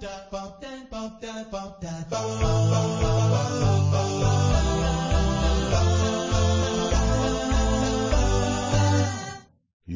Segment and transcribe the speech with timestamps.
[0.00, 0.10] You're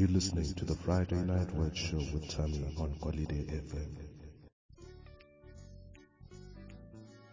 [0.09, 3.97] listening to the Friday Night Word Show with Tammy on Holiday FM.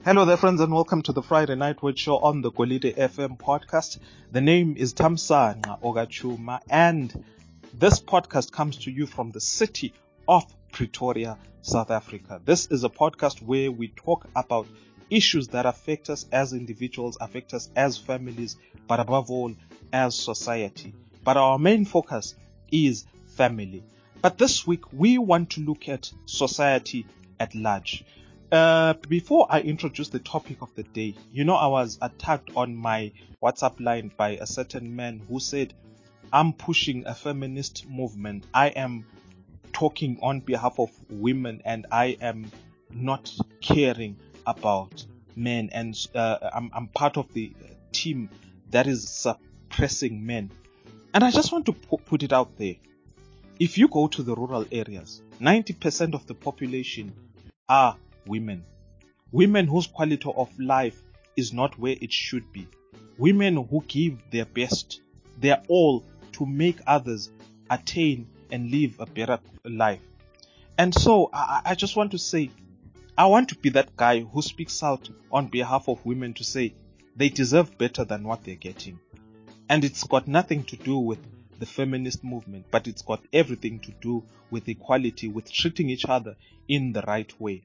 [0.05, 3.39] Hello there, friends, and welcome to the Friday Night Word Show on the Golide FM
[3.39, 3.97] podcast.
[4.31, 7.23] The name is Tamsa Ogachuma, and
[7.73, 9.91] this podcast comes to you from the city
[10.27, 12.41] of Pretoria, South Africa.
[12.43, 14.67] This is a podcast where we talk about
[15.09, 18.57] issues that affect us as individuals, affect us as families,
[18.87, 19.53] but above all,
[19.91, 20.93] as society.
[21.23, 22.35] But our main focus
[22.71, 23.83] is family.
[24.21, 27.05] But this week, we want to look at society
[27.39, 28.03] at large.
[28.51, 32.75] Uh, before I introduce the topic of the day, you know, I was attacked on
[32.75, 33.11] my
[33.43, 35.73] WhatsApp line by a certain man who said,
[36.33, 38.45] I'm pushing a feminist movement.
[38.53, 39.05] I am
[39.73, 42.51] talking on behalf of women and I am
[42.91, 45.05] not caring about
[45.35, 45.69] men.
[45.71, 47.53] And uh, I'm, I'm part of the
[47.91, 48.29] team
[48.71, 50.51] that is suppressing men.
[51.13, 52.75] And I just want to put it out there.
[53.59, 57.13] If you go to the rural areas, 90% of the population
[57.67, 58.63] are women.
[59.31, 61.01] Women whose quality of life
[61.35, 62.67] is not where it should be.
[63.17, 65.01] Women who give their best,
[65.39, 67.29] their all to make others
[67.69, 70.01] attain and live a better life.
[70.77, 72.51] And so I, I just want to say,
[73.17, 76.73] I want to be that guy who speaks out on behalf of women to say
[77.15, 78.99] they deserve better than what they're getting.
[79.67, 81.19] And it's got nothing to do with
[81.59, 86.37] the feminist movement, but it's got everything to do with equality, with treating each other
[86.67, 87.63] in the right way.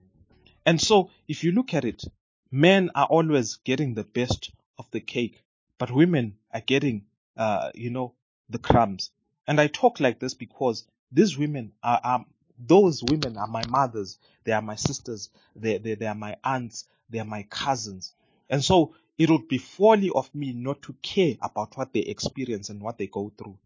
[0.67, 2.03] And so, if you look at it,
[2.51, 5.41] men are always getting the best of the cake,
[5.79, 7.05] but women are getting,
[7.37, 8.15] uh, you know,
[8.51, 9.11] the crumbs.
[9.47, 12.27] And I talk like this because these women are, are
[12.59, 16.87] those women are my mothers, they are my sisters, they, they, they are my aunts,
[17.11, 18.15] they are my cousins.
[18.49, 22.69] And so it would be folly of me not to care about what they experience
[22.69, 23.57] and what they go through.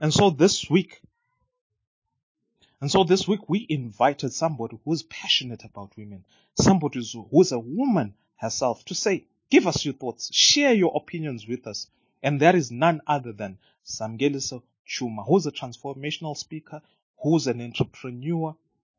[0.00, 1.00] And so this week,
[2.80, 8.14] and so this week we invited somebody who's passionate about women, somebody who's a woman
[8.36, 11.88] herself to say, give us your thoughts, share your opinions with us.
[12.22, 16.82] And that is none other than Samgeliso Chuma, who's a transformational speaker,
[17.22, 18.56] who's an entrepreneur,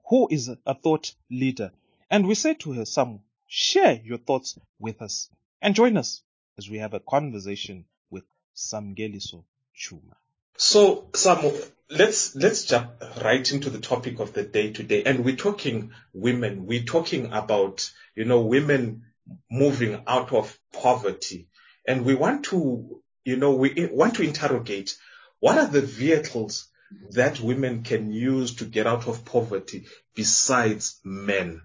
[0.08, 1.72] who is a thought leader.
[2.10, 5.30] And we said to her, Sam, share your thoughts with us
[5.62, 6.22] and join us
[6.58, 8.24] as we have a conversation with
[8.56, 9.44] Samgeliso
[9.78, 10.16] Chuma.
[10.58, 11.52] So, Sam,
[11.90, 12.92] let's let's jump
[13.22, 15.04] right into the topic of the day today.
[15.04, 16.66] And we're talking women.
[16.66, 19.04] We're talking about you know women
[19.52, 21.50] moving out of poverty,
[21.86, 24.98] and we want to you know we want to interrogate
[25.46, 26.68] what are the vehicles
[27.12, 29.86] that women can use to get out of poverty
[30.16, 31.62] besides men,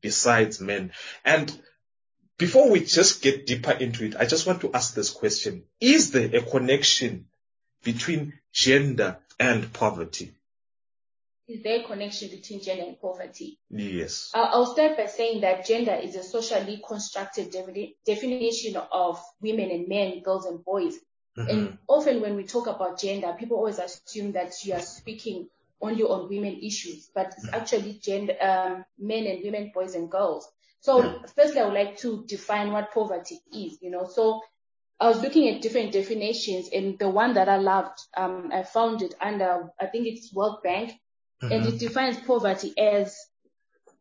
[0.00, 0.92] besides men,
[1.24, 1.60] and
[2.38, 5.64] before we just get deeper into it, I just want to ask this question.
[5.80, 7.26] Is there a connection
[7.82, 10.32] between gender and poverty?
[11.48, 13.58] Is there a connection between gender and poverty?
[13.70, 14.30] Yes.
[14.34, 17.52] Uh, I'll start by saying that gender is a socially constructed
[18.06, 20.94] definition of women and men, girls and boys.
[21.36, 21.50] Mm-hmm.
[21.50, 25.48] And often when we talk about gender, people always assume that you are speaking
[25.80, 30.48] only on women issues, but it's actually gender, um, men and women, boys and girls.
[30.80, 31.14] So yeah.
[31.34, 34.06] firstly, I would like to define what poverty is, you know.
[34.06, 34.40] So
[34.98, 39.02] I was looking at different definitions and the one that I loved, um, I found
[39.02, 40.92] it under, I think it's World Bank
[41.42, 41.52] mm-hmm.
[41.52, 43.14] and it defines poverty as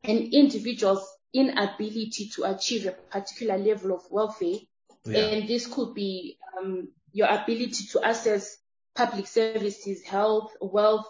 [0.04, 4.60] an individual's inability to achieve a particular level of welfare.
[5.04, 5.20] Yeah.
[5.20, 8.58] And this could be, um, your ability to access
[8.94, 11.06] public services, health, wealth,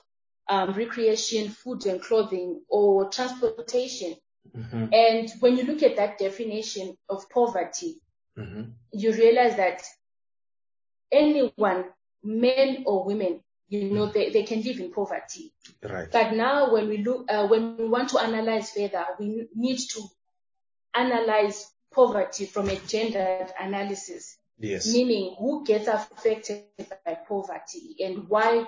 [0.48, 4.16] um, recreation, food and clothing or transportation.
[4.56, 4.94] Mm-hmm.
[4.94, 7.96] And when you look at that definition of poverty,
[8.38, 8.70] mm-hmm.
[8.92, 9.82] you realize that
[11.12, 11.86] anyone,
[12.24, 15.54] men or women, you know, they, they can live in poverty.
[15.82, 16.08] Right.
[16.12, 20.02] But now when we look, uh, when we want to analyze further, we need to
[20.94, 24.35] analyze poverty from a gendered analysis.
[24.58, 24.92] Yes.
[24.92, 26.64] Meaning who gets affected
[27.06, 28.68] by poverty and why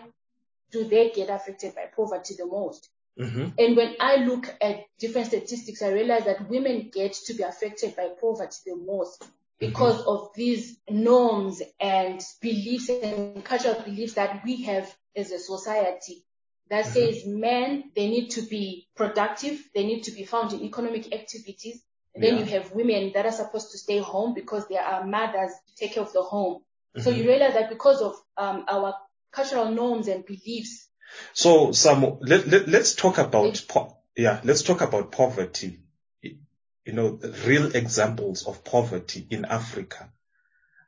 [0.72, 2.90] do they get affected by poverty the most?
[3.20, 3.50] Mm-hmm.
[3.58, 7.96] And when I look at different statistics, I realize that women get to be affected
[7.96, 9.24] by poverty the most
[9.60, 10.10] because mm-hmm.
[10.10, 16.24] of these norms and beliefs and cultural beliefs that we have as a society
[16.70, 16.94] that mm-hmm.
[16.94, 21.82] says men, they need to be productive, they need to be found in economic activities.
[22.20, 22.40] Then yeah.
[22.40, 25.94] you have women that are supposed to stay home because they are mothers to take
[25.94, 26.64] care of the home.
[27.00, 28.96] So you realize that because of um, our
[29.32, 30.88] cultural norms and beliefs
[31.32, 35.80] so, Sam, let, let, us talk about, po- yeah, let's talk about poverty
[36.88, 40.10] you know, real examples of poverty in Africa.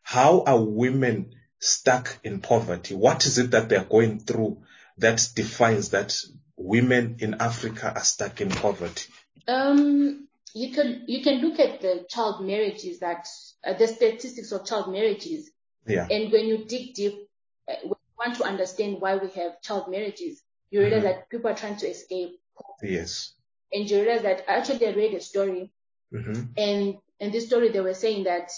[0.02, 2.96] How are women stuck in poverty?
[2.96, 4.64] What is it that they're going through
[5.00, 6.18] that defines that
[6.56, 9.12] women in Africa are stuck in poverty?
[9.46, 13.28] Um, you can you can look at the child marriages that
[13.66, 15.52] uh, the statistics of child marriages.
[15.88, 16.08] Yeah.
[16.10, 17.30] And when you dig deep,
[17.68, 21.08] uh, when you want to understand why we have child marriages, you realize mm-hmm.
[21.08, 22.40] that people are trying to escape.
[22.82, 23.34] Yes.
[23.72, 25.72] And you realize that actually I read a story,
[26.14, 26.42] mm-hmm.
[26.58, 28.52] and in this story they were saying that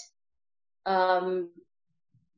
[0.86, 1.50] um,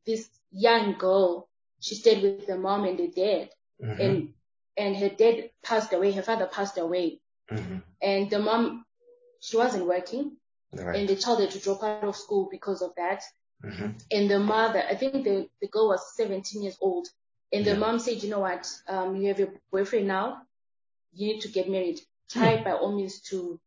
[0.06, 1.48] this young girl
[1.80, 3.50] she stayed with the mom and the dad,
[3.82, 4.00] mm-hmm.
[4.00, 4.32] and
[4.76, 7.78] and her dad passed away, her father passed away, mm-hmm.
[8.02, 8.83] and the mom
[9.44, 10.36] she wasn't working,
[10.72, 10.96] right.
[10.96, 13.22] and the child had to drop out of school because of that.
[13.64, 13.90] Mm-hmm.
[14.10, 17.08] And the mother, I think the, the girl was 17 years old,
[17.52, 17.74] and Yeah.
[17.74, 20.42] the mom said, you know what, um, you have a boyfriend now,
[21.12, 22.00] you need to get married.
[22.30, 23.60] Try by all means to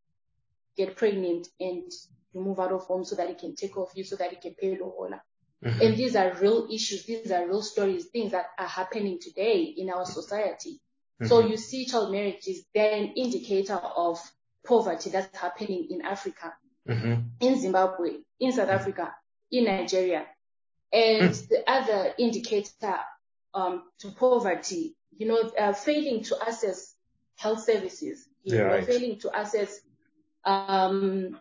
[0.76, 1.92] get pregnant and
[2.34, 4.32] you move out of home so that he can take care of you, so that
[4.32, 5.22] he can pay lobola.
[5.64, 5.82] Mhm.
[5.82, 7.06] And these are real issues.
[7.06, 10.80] These are real stories, things that are happening today in our society.
[11.24, 11.50] So Mhm.
[11.52, 14.20] you see child marriages, they're an indicator of
[14.68, 16.54] poverty that's happening in Africa,
[16.88, 17.32] Mhm.
[17.40, 19.16] in Zimbabwe, in South Africa,
[19.52, 20.26] in Nigeria.
[20.92, 22.98] And the other indicator
[23.54, 26.96] um, to poverty, you know, uh, failing to access
[27.36, 28.86] health services, you Yeah, know, right.
[28.86, 29.80] failing to access
[30.46, 31.40] um,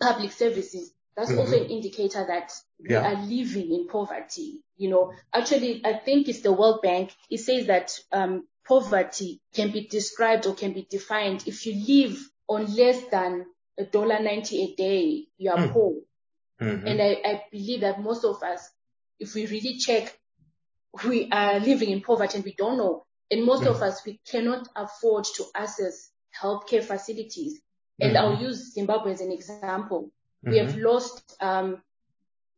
[0.00, 0.92] public services.
[1.16, 3.10] That's also an indicator that we Yeah.
[3.12, 4.62] are living in poverty.
[4.76, 7.14] You know, actually, I think it's the World Bank.
[7.30, 12.18] It says that um, poverty can be described or can be defined if you live
[12.48, 13.46] on less than
[13.78, 15.72] a dollar ninety a day, you are Mm.
[15.72, 15.94] poor.
[16.60, 16.86] Mhm.
[16.86, 18.70] And I, I believe that most of us,
[19.18, 20.18] if we really check,
[21.06, 23.04] we are living in poverty and we don't know.
[23.30, 26.10] And most of us, we cannot afford to access
[26.40, 27.60] healthcare facilities.
[28.00, 30.10] And I'll use Zimbabwe as an example.
[30.42, 31.82] We have lost um,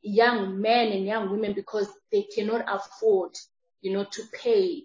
[0.02, 3.34] young men and young women because they cannot afford,
[3.80, 4.84] you know, to pay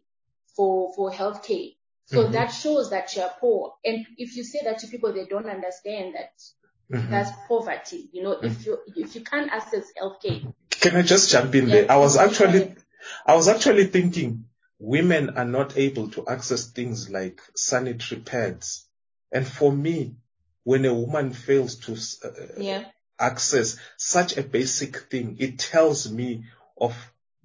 [0.55, 1.75] for for healthcare.
[2.05, 3.73] So that shows that you are poor.
[3.83, 6.33] And if you say that to people, they don't understand that
[6.91, 7.09] Mhm.
[7.09, 8.09] that's poverty.
[8.11, 11.75] You know, if you if you can't access healthcare, Can I just jump in Yeah,
[11.75, 11.91] there?
[11.91, 12.75] I was actually.
[13.25, 14.45] I was actually thinking
[14.79, 18.85] women are not able to access things like sanitary pads.
[19.31, 20.15] And for me,
[20.63, 21.93] when a woman fails to
[22.27, 22.85] uh, yeah,
[23.19, 26.45] access such a basic thing, it tells me
[26.79, 26.95] of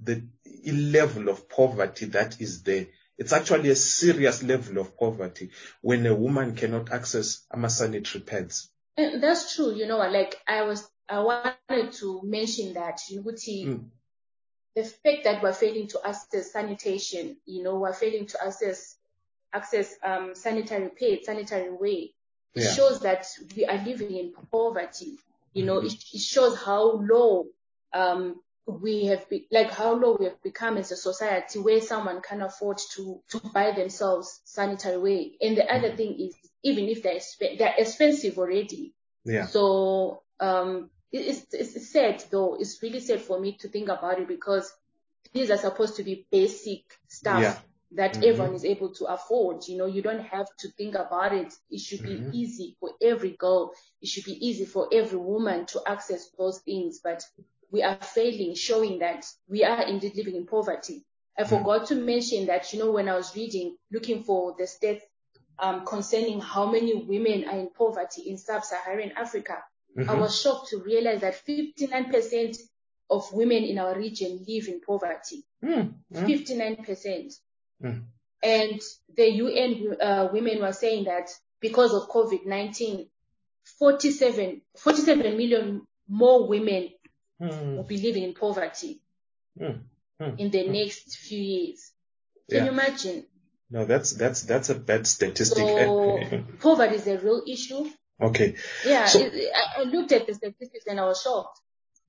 [0.01, 0.23] the
[0.67, 2.87] level of poverty that is there.
[3.19, 5.51] It's actually a serious level of poverty
[5.83, 8.71] when a woman cannot access sanitary pads.
[8.97, 9.75] and that's true.
[9.75, 12.75] You know, like I was, I wanted to mention that
[13.11, 13.91] you know, Mm.
[14.75, 18.97] the fact that we're failing to access sanitation, you know, we're failing to access
[19.53, 22.07] access um, sanitary paid, sanitary wear.
[22.55, 22.75] It Yeah.
[22.75, 23.27] shows that
[23.57, 25.19] we are living in poverty.
[25.55, 27.47] You know, it, it shows how low
[27.93, 32.21] um, we have be, like how low we have become as a society where someone
[32.21, 35.25] can afford to to buy themselves sanitary wear.
[35.41, 38.95] And the other thing is, even if they're exp- they're expensive already,
[39.25, 39.47] Yeah.
[39.47, 42.57] so um, it- it's, it's sad though.
[42.61, 44.71] It's really sad for me to think about it because
[45.33, 47.59] these are supposed to be basic stuff Yeah.
[47.93, 48.27] that Mhm.
[48.29, 49.67] everyone is able to afford.
[49.67, 51.53] You know, you don't have to think about it.
[51.71, 52.35] It should be Mhm.
[52.35, 53.73] easy for every girl.
[54.03, 57.01] It should be easy for every woman to access those things.
[57.03, 57.25] But
[57.71, 61.05] we are failing, showing that we are indeed living in poverty.
[61.39, 65.03] I forgot to mention that, you know, when I was reading, looking for the stats
[65.61, 69.59] um, concerning how many women are in poverty in sub-Saharan Africa,
[69.97, 70.21] I Mhm.
[70.21, 72.57] was shocked to realize that 59%
[73.11, 75.45] of women in our region live in poverty.
[75.65, 75.95] Mm.
[76.13, 76.27] Mm.
[76.27, 77.33] 59%.
[77.83, 78.05] Mm.
[78.43, 78.81] And
[79.17, 83.09] the UN uh, women were saying that because of COVID-19,
[83.79, 86.91] 47, 47 million more women
[87.39, 87.87] will Mm.
[87.89, 89.01] be living in poverty
[89.61, 89.81] Mm.
[90.39, 91.93] In the next few years.
[92.49, 92.65] Can Yeah.
[92.65, 93.27] you imagine?
[93.71, 95.59] No, that's that's that's a bad statistic.
[95.59, 96.21] So
[96.61, 97.89] poverty is a real issue.
[98.21, 98.55] okay.
[98.87, 101.61] Yeah, So- it, I looked at the statistics and I was shocked.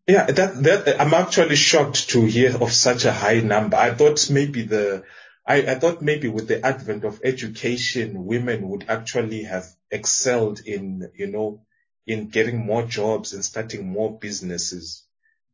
[0.08, 3.78] Yeah, that that I'm actually shocked to hear of such a high number.
[3.78, 5.04] I thought maybe the
[5.46, 11.12] I, I thought maybe with the advent of education, women would actually have excelled in,
[11.16, 11.66] you know,
[12.06, 15.04] in getting more jobs and starting more businesses.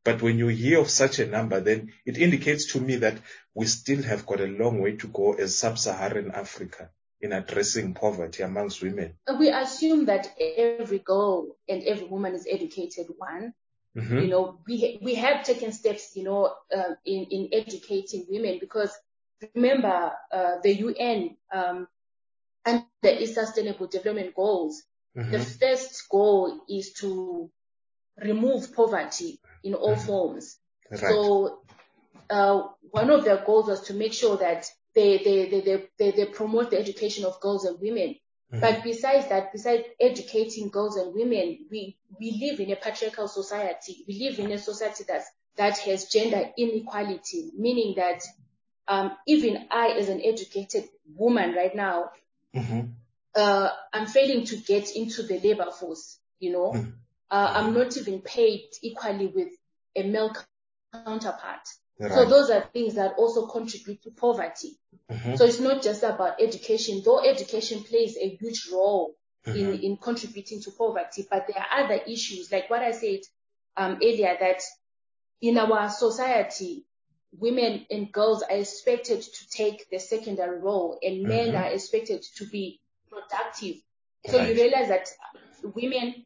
[0.05, 3.17] But when you hear of such a number, then it indicates to me that
[3.53, 8.43] we still have got a long way to go as sub-Saharan Africa in addressing poverty
[8.43, 9.15] amongst women.
[9.39, 13.07] We assume that every girl and every woman is educated.
[13.17, 13.53] One,
[13.95, 14.21] Mhm.
[14.21, 18.91] you know, we we have taken steps, you know, uh, in in educating women because
[19.55, 21.87] remember uh, the UN um,
[22.65, 24.83] and the Sustainable Development Goals
[25.15, 25.31] mm-hmm.
[25.31, 27.49] the first goal is to
[28.21, 30.05] remove poverty in all mm-hmm.
[30.05, 30.57] forms.
[30.89, 30.99] Right.
[30.99, 31.59] So
[32.29, 36.25] uh, one of their goals was to make sure that they, they, they, they, they
[36.25, 38.15] promote the education of girls and women.
[38.53, 38.59] Mm-hmm.
[38.61, 44.05] But besides that, besides educating girls and women, we, we live in a patriarchal society.
[44.07, 45.25] We live in a society that's,
[45.57, 48.21] that has gender inequality, meaning that
[48.87, 52.11] um, even I, as an educated woman right now,
[52.55, 52.81] mm-hmm.
[53.35, 56.19] uh, I'm failing to get into the labor force.
[56.39, 56.89] You know, mm-hmm.
[57.31, 59.49] Uh, I'm not even paid equally with
[59.95, 60.35] a male
[60.93, 61.61] counterpart.
[61.99, 62.11] Right.
[62.11, 64.77] So those are things that also contribute to poverty.
[65.09, 65.35] Mm-hmm.
[65.35, 69.15] So it's not just about education, though education plays a huge role
[69.45, 69.57] mm-hmm.
[69.57, 73.19] in, in contributing to poverty, but there are other issues, like what I said
[73.77, 74.61] um, earlier, that
[75.41, 76.85] in our society,
[77.37, 81.57] women and girls are expected to take the secondary role and men mm-hmm.
[81.57, 82.79] are expected to be
[83.09, 83.75] productive.
[84.27, 84.49] So right.
[84.49, 85.07] you realize that
[85.63, 86.25] women,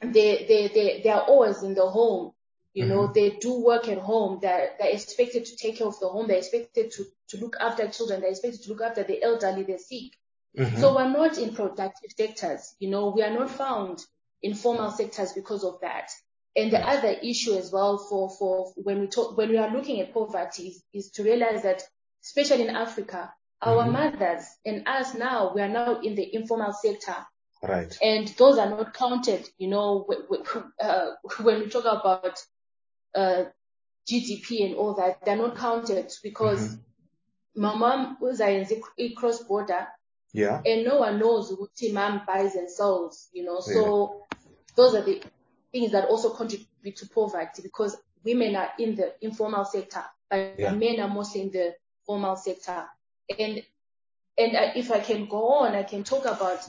[0.00, 2.32] they, they, they, they are always in the home
[2.76, 3.14] you know, mm-hmm.
[3.14, 4.38] they do work at home.
[4.42, 6.28] They're, they're expected to take care of the home.
[6.28, 8.20] They're expected to, to look after children.
[8.20, 10.12] They're expected to look after the elderly, the sick.
[10.58, 10.78] Mm-hmm.
[10.78, 12.74] So we're not in productive sectors.
[12.78, 14.04] You know, we are not found
[14.42, 16.10] in formal sectors because of that.
[16.54, 20.02] And the other issue as well for, for when we talk, when we are looking
[20.02, 21.82] at poverty is, is to realize that,
[22.24, 23.92] especially in Africa, our mm-hmm.
[23.92, 27.16] mothers and us now, we are now in the informal sector.
[27.62, 27.96] Right.
[28.02, 30.06] And those are not counted, you know,
[30.80, 31.06] uh,
[31.40, 32.38] when we talk about
[33.14, 33.44] uh,
[34.08, 37.62] GDP and all that, they're not counted because mm-hmm.
[37.62, 38.66] my mom was a
[39.16, 39.86] cross border.
[40.32, 40.60] Yeah.
[40.66, 43.60] And no one knows what mom buys and sells, you know.
[43.60, 44.38] So yeah.
[44.76, 45.22] those are the
[45.72, 50.72] things that also contribute to poverty because women are in the informal sector, but yeah.
[50.72, 52.84] men are mostly in the formal sector.
[53.38, 53.62] And
[54.38, 56.60] and if I can go on, I can talk about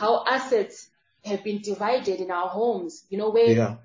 [0.00, 0.88] how assets
[1.24, 3.04] have been divided in our homes.
[3.10, 3.76] You know, where yeah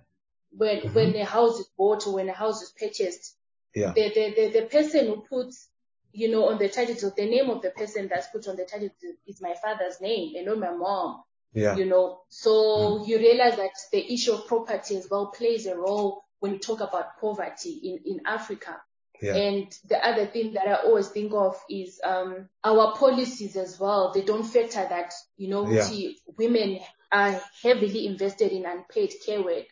[0.57, 0.93] when mm-hmm.
[0.93, 3.35] when a house is bought or when a house is purchased,
[3.73, 3.91] yeah.
[3.93, 5.67] the, the, the, the person who puts,
[6.11, 8.89] you know, on the title, the name of the person that's put on the title
[9.27, 11.23] is my father's name and not my mom.
[11.53, 11.75] Yeah.
[11.75, 13.07] You know, so mm.
[13.07, 16.81] you realize that the issue of property as well plays a role when you talk
[16.81, 18.81] about poverty in, in Africa.
[19.21, 19.35] Yeah.
[19.35, 24.11] And the other thing that I always think of is um, our policies as well.
[24.13, 26.09] They don't factor that, you know, yeah.
[26.37, 26.79] women
[27.11, 29.65] are heavily invested in unpaid care work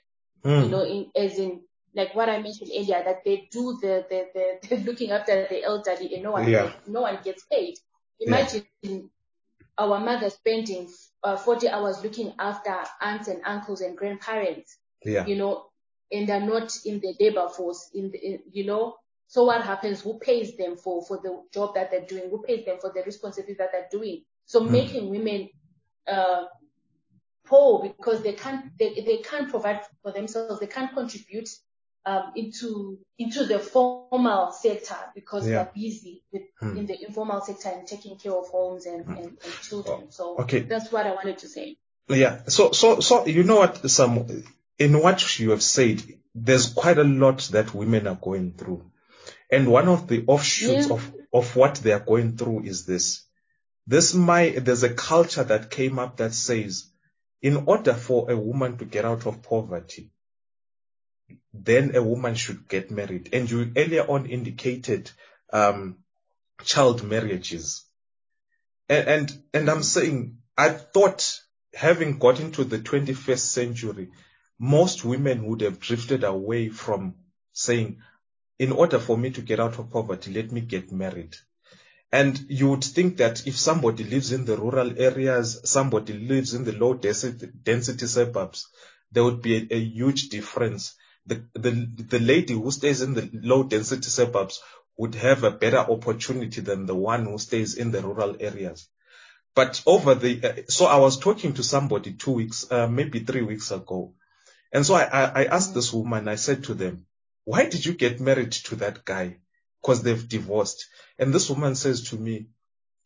[0.43, 0.63] mm.
[0.63, 1.61] you know, in, as in
[1.95, 5.63] like what I mentioned earlier, that they do the, the, the, the looking after the
[5.63, 6.71] elderly and no one, yeah.
[6.87, 7.75] no one gets paid.
[8.19, 8.99] Imagine yeah.
[9.77, 10.89] our mother spending
[11.23, 15.25] uh, 40 hours looking after aunts and uncles and grandparents, yeah.
[15.25, 15.65] you know,
[16.11, 18.95] and they're not in the labor force, in the, in, you know,
[19.33, 20.01] so what happens?
[20.01, 22.29] Who pays them for, for the job that they're doing?
[22.29, 24.21] Who pays them for the responsibility that they're doing?
[24.45, 24.69] So mm.
[24.69, 25.49] making women,
[26.07, 26.43] uh,
[27.43, 31.49] poor because they can't they, they can't provide for themselves they can't contribute
[32.05, 35.63] um, into into the formal sector because yeah.
[35.63, 36.77] they're busy with, hmm.
[36.77, 39.13] in the informal sector and taking care of homes and, hmm.
[39.13, 43.25] and, and children so okay that's what I wanted to say yeah so so so
[43.25, 44.27] you know what some
[44.77, 46.03] in what you have said
[46.35, 48.91] there's quite a lot that women are going through
[49.53, 50.93] and one of the offshoots yeah.
[50.93, 53.23] of of what they are going through is this
[53.87, 56.89] this my there's a culture that came up that says
[57.43, 60.09] in order for a woman to get out of poverty,
[61.53, 63.29] then a woman should get married.
[63.33, 65.11] And you earlier on indicated
[65.51, 65.97] um,
[66.63, 67.83] child marriages.
[68.87, 71.41] And, and, and I'm saying, I thought
[71.73, 74.11] having got into the 21st century,
[74.57, 77.15] most women would have drifted away from
[77.51, 77.97] saying,
[78.59, 81.35] in order for me to get out of poverty, let me get married.
[82.11, 86.63] And you would think that if somebody lives in the rural areas, somebody lives in
[86.63, 88.67] the low density, suburbs,
[89.11, 90.95] there would be a, a huge difference.
[91.25, 91.71] The, the,
[92.09, 94.61] the lady who stays in the low density suburbs
[94.95, 98.87] would have a better opportunity than the one who stays in the rural areas.
[99.55, 103.41] But over the, uh, so I was talking to somebody two weeks, uh, maybe three
[103.41, 104.13] weeks ago.
[104.71, 107.05] And so I, I, I asked this woman, I said to them,
[107.45, 109.37] why did you get married to that guy?
[109.83, 110.87] because they've divorced.
[111.19, 112.47] And this woman says to me,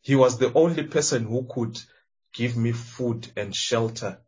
[0.00, 1.78] he was the only person who could
[2.32, 4.18] give me food and shelter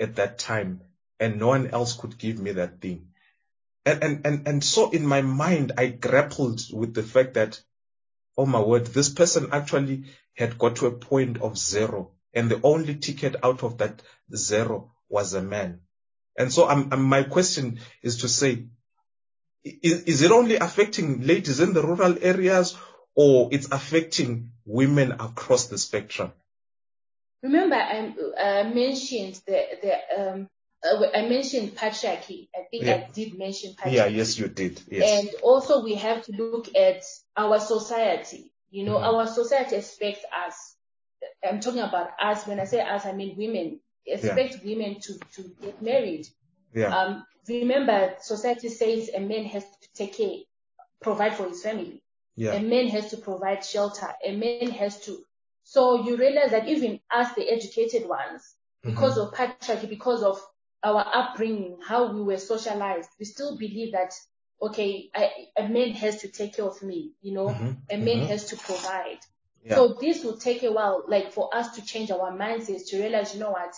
[0.00, 0.80] at that time.
[1.20, 3.08] And no one else could give me that thing.
[3.86, 7.60] And, and, and, and so in my mind, I grappled with the fact that,
[8.36, 12.12] oh my word, this person actually had got to a point of zero.
[12.34, 14.02] And the only ticket out of that
[14.34, 15.80] zero was a man.
[16.36, 18.66] And so I'm, I'm, my question is to say,
[19.64, 22.76] is, is it only affecting ladies in the rural areas
[23.14, 26.32] or it's affecting women across the spectrum?
[27.42, 30.48] remember I uh, mentioned the the um
[30.82, 32.48] uh, I mentioned patriarchy.
[32.54, 32.94] I think Yeah.
[32.94, 33.92] I did mention patriarchy.
[33.92, 34.80] Yeah, yes, you did.
[34.90, 35.20] Yes.
[35.24, 37.02] And also we have to look at
[37.36, 38.50] our society.
[38.70, 39.04] You know, Mhm.
[39.04, 40.76] our society expects us.
[41.46, 42.46] I'm talking about us.
[42.46, 43.80] When I say us, I mean women.
[44.06, 46.26] Expect women to, to get married.
[46.74, 46.96] yeah.
[46.96, 50.36] Um, remember, society says a man has to take care,
[51.00, 52.02] provide for his family.
[52.36, 52.58] yeah.
[52.58, 54.14] A man has to provide shelter.
[54.24, 55.18] A man has to.
[55.64, 58.54] So you realize that even us, the educated ones,
[58.84, 59.18] because Mm-hmm.
[59.18, 60.40] of patriarchy, because of
[60.82, 64.12] our upbringing, how we were socialized, we still believe that,
[64.60, 68.20] okay, I, a man has to take care of me, you know, Mhm, a man
[68.20, 68.26] mhm.
[68.26, 69.18] has to provide.
[69.64, 69.84] Yeah.
[69.84, 73.34] So this will take a while, like for us to change our mindsets to realize,
[73.34, 73.74] you know what,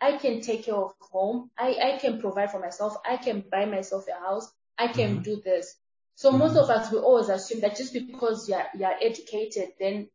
[0.00, 1.50] I can take care of home.
[1.58, 2.96] I, I can provide for myself.
[3.08, 4.50] I can buy myself a house.
[4.78, 5.22] I can Mhm.
[5.22, 5.76] do this.
[6.16, 6.56] So most Mhm.
[6.56, 10.08] of us, we always assume that just because you're, you're educated, then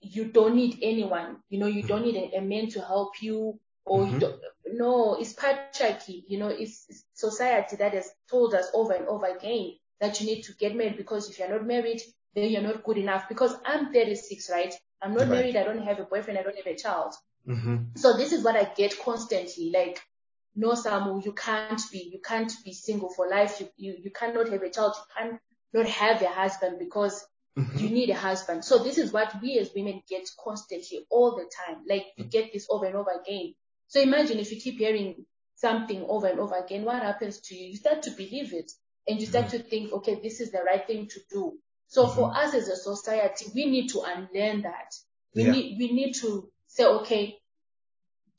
[0.00, 1.38] you don't need anyone.
[1.48, 5.14] You know, you don't need a, a man to help you or you don't, no,
[5.18, 6.24] it's patriarchy.
[6.28, 10.26] You know, it's, it's society that has told us over and over again that you
[10.26, 12.02] need to get married because if you're not married,
[12.34, 13.28] then you're not good enough.
[13.28, 14.74] Because I'm 36, right?
[15.02, 15.30] I'm not Right.
[15.30, 15.56] married.
[15.56, 16.38] I don't have a boyfriend.
[16.38, 17.14] I don't have a child.
[17.46, 17.98] Mhm.
[17.98, 19.70] So this is what I get constantly.
[19.70, 20.00] Like,
[20.54, 23.60] no, Samu, you can't be, you can't be single for life.
[23.60, 24.94] You, you, you cannot have a child.
[24.96, 25.40] You can't
[25.72, 27.24] not have a husband because
[27.58, 27.80] Mhm.
[27.80, 28.64] you need a husband.
[28.64, 31.84] So this is what we as women get constantly all the time.
[31.88, 33.54] Like you get this over and over again.
[33.88, 37.68] So imagine if you keep hearing something over and over again, what happens to you?
[37.70, 38.72] You start to believe it
[39.06, 41.58] and you start to think, okay, this is the right thing to do.
[41.88, 44.94] So for us as a society, we need to unlearn that.
[45.34, 45.52] We Yeah.
[45.52, 47.42] need, we need to say, okay,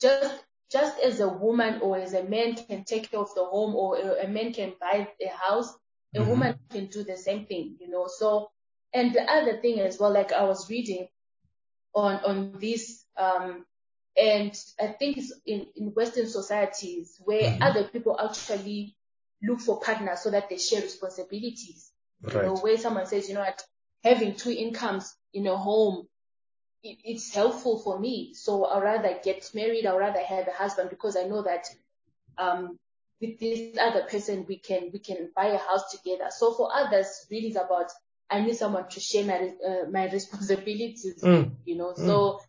[0.01, 3.75] just just as a woman or as a man can take care of the home
[3.75, 5.73] or a, man can buy a house,
[6.15, 6.35] a Mhm.
[6.35, 8.07] woman can do the same thing, you know.
[8.07, 8.51] So,
[8.93, 11.07] and the other thing as well, like I was reading
[11.95, 13.65] on on this, um,
[14.17, 17.61] and I think it's in in Western societies where Mhm.
[17.61, 18.95] other people actually
[19.43, 21.91] look for partners so that they share responsibilities.
[22.33, 23.63] You know, where someone says, you know what,
[24.03, 26.07] having two incomes in a home
[26.85, 28.33] it, it's helpful for me.
[28.33, 29.85] So I'd rather get married.
[29.85, 31.67] I'd rather have a husband because I know that
[32.37, 32.77] um,
[33.19, 36.29] with this other person we can we can buy a house together.
[36.29, 37.91] So for others, really, it's about
[38.29, 41.21] I need someone to share my uh, my responsibilities.
[41.24, 41.55] Mm.
[41.65, 42.41] You know, so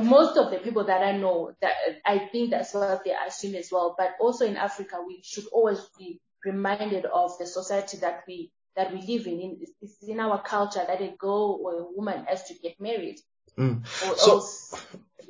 [0.00, 3.70] most of the people that I know that I think that's what they assume as
[3.70, 3.94] well.
[3.96, 8.92] But also in Africa, we should always be reminded of the society that we that
[8.92, 9.40] we live in.
[9.40, 13.18] in it's in our culture that a girl or a woman has to get married
[13.56, 13.82] Mm.
[14.06, 14.74] or So- else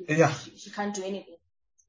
[0.09, 0.33] Yeah.
[0.33, 1.35] she, she can't do anything.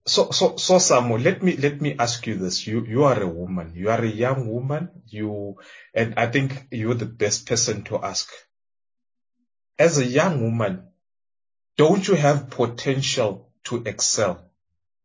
[0.08, 2.64] So, so, so, Samu, let me, let me ask you this.
[2.64, 3.72] You, you are a woman.
[3.74, 4.90] You are a young woman.
[5.08, 5.56] You,
[5.94, 8.30] and I think you're the best person to ask.
[9.78, 10.84] As a young woman,
[11.76, 14.44] don't you have potential to excel?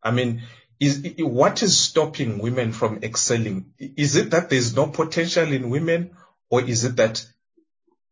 [0.04, 0.44] I mean,
[0.80, 3.74] is, what is stopping women from excelling?
[3.80, 6.12] Is it that there's no potential in women
[6.52, 7.26] or is it that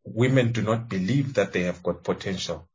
[0.06, 2.68] women do not believe that they have got potential?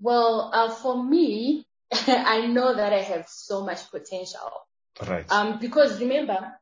[0.00, 4.50] Well, uh, for me, I know that I have so much potential.
[5.06, 5.30] Right.
[5.32, 6.52] Um, because remember,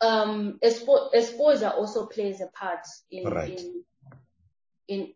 [0.00, 3.58] um, expo- exposure also plays a part in Right.
[3.58, 3.84] in
[4.88, 5.14] in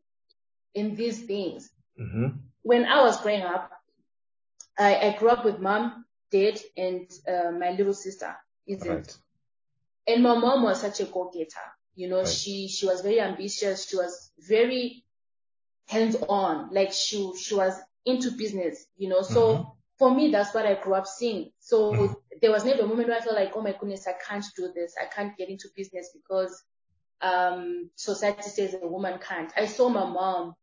[0.74, 1.70] in these things.
[1.98, 2.28] hmm
[2.62, 3.70] When I was growing up,
[4.78, 8.34] I, I grew up with mom, dad, and uh, my little sister.
[8.66, 9.16] Isn't Right.
[10.06, 11.48] And my mom was such a go-getter.
[11.94, 12.26] You know, Right.
[12.26, 13.88] she she was very ambitious.
[13.88, 15.04] She was very
[15.88, 16.70] hands-on.
[16.72, 18.86] Like she she was into business.
[18.96, 19.72] You know, so Mhm.
[19.98, 21.52] for me, that's what I grew up seeing.
[21.60, 22.16] So Mhm.
[22.40, 24.72] there was never a moment where I felt like, oh my goodness, I can't do
[24.74, 24.94] this.
[25.00, 26.62] I can't get into business because
[27.22, 29.52] um, society says a woman can't.
[29.56, 30.54] I saw my mom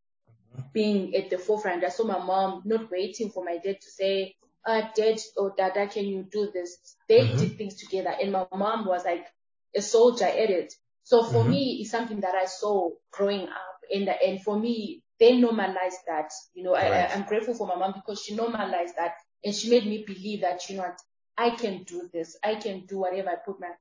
[0.73, 1.83] being at the forefront.
[1.83, 4.35] I saw my mom not waiting for my dad to say,
[4.67, 6.97] uh, dad or dada, can you do this?
[7.09, 7.39] They Mhm.
[7.39, 9.27] did things together and my mom was like
[9.75, 10.73] a soldier at it.
[11.03, 11.49] So for Mhm.
[11.49, 16.31] me, it's something that I saw growing up and, and for me, they normalized that.
[16.53, 17.11] You know, I, Right.
[17.11, 20.41] I, I'm grateful for my mom because she normalized that and she made me believe
[20.41, 20.99] that, you know what,
[21.37, 22.37] I can do this.
[22.43, 23.71] I can do whatever I put my,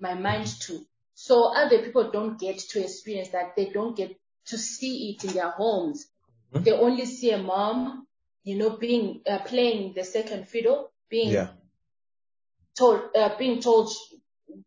[0.00, 0.86] my mind to.
[1.14, 3.56] So other people don't get to experience that.
[3.56, 4.16] They don't get
[4.48, 6.06] to see it in their homes.
[6.54, 6.64] Mhm.
[6.64, 8.07] They only see a mom,
[8.48, 11.48] you know, being uh, playing the second fiddle, being Yeah.
[12.78, 13.90] told, uh, being told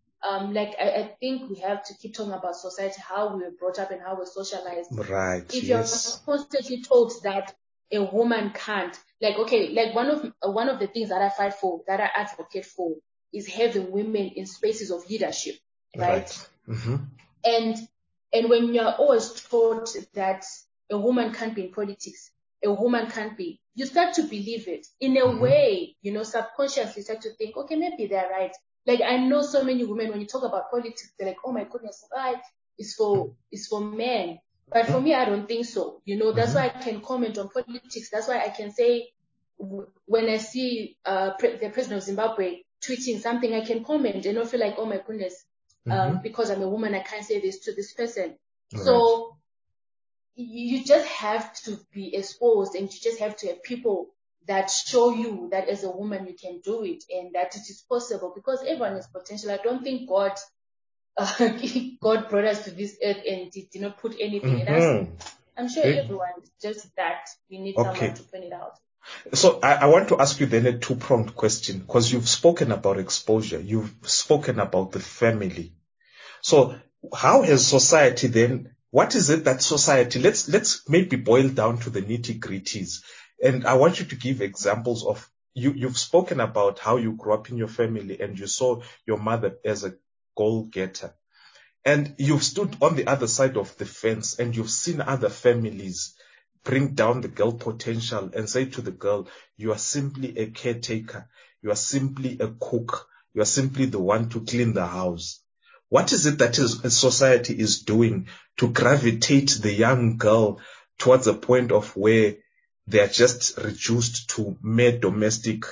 [0.52, 3.78] like I, I, think we have to keep talking about society, how we were brought
[3.78, 4.90] up and how we're socialized.
[4.92, 5.44] Right.
[5.54, 6.20] If yes.
[6.26, 7.54] you're constantly told that
[7.92, 11.54] a woman can't, like okay, like one of one of the things that I fight
[11.54, 12.96] for, that I advocate for,
[13.32, 15.56] is having women in spaces of leadership,
[15.96, 16.08] right?
[16.08, 16.48] right.
[16.68, 16.96] Mm-hmm.
[17.44, 17.88] And
[18.32, 20.44] and when you're always taught that
[20.90, 22.30] a woman can't be in politics,
[22.64, 24.86] a woman can't be, you start to believe it.
[25.00, 25.40] In a mm-hmm.
[25.40, 28.54] way, you know, subconsciously start to think, okay, maybe they're right.
[28.86, 31.64] Like I know so many women when you talk about politics, they're like, oh my
[31.64, 32.40] goodness, right?
[32.78, 34.38] It's for it's for men.
[34.68, 36.02] But for me, I don't think so.
[36.04, 36.74] You know, that's mm-hmm.
[36.74, 38.10] why I can comment on politics.
[38.10, 39.10] That's why I can say
[39.58, 44.36] when I see uh, pre- the president of Zimbabwe tweeting something, I can comment and
[44.36, 45.44] not feel like, oh my goodness,
[45.86, 46.22] um, mm-hmm.
[46.22, 48.36] because I'm a woman, I can't say this to this person.
[48.72, 48.84] Right.
[48.84, 49.36] So
[50.34, 54.08] you just have to be exposed and you just have to have people
[54.46, 57.84] that show you that as a woman you can do it and that it is
[57.88, 59.50] possible because everyone has potential.
[59.50, 60.32] I don't think God
[61.16, 61.48] uh,
[62.02, 64.68] God brought us to this earth and did, did not put anything mm-hmm.
[64.68, 64.84] in us.
[64.84, 65.12] Mm-hmm.
[65.58, 66.28] I'm sure it, everyone
[66.60, 67.98] just that we need okay.
[67.98, 68.72] someone to point it out.
[69.34, 72.98] So I, I, want to ask you then a two-pronged question because you've spoken about
[72.98, 75.72] exposure, you've spoken about the family.
[76.42, 76.76] So
[77.14, 78.74] how has society then?
[78.90, 80.18] What is it that society?
[80.18, 83.02] Let's let's maybe boil down to the nitty gritties.
[83.42, 87.32] And I want you to give examples of you, you've spoken about how you grew
[87.32, 89.94] up in your family and you saw your mother as a
[90.36, 91.14] goal getter.
[91.84, 96.14] And you've stood on the other side of the fence and you've seen other families
[96.64, 101.28] bring down the girl potential and say to the girl, you are simply a caretaker.
[101.62, 103.08] You are simply a cook.
[103.32, 105.40] You are simply the one to clean the house.
[105.88, 110.60] What is it that is, society is doing to gravitate the young girl
[110.98, 112.34] towards a point of where
[112.86, 115.64] they are just reduced to mere domestic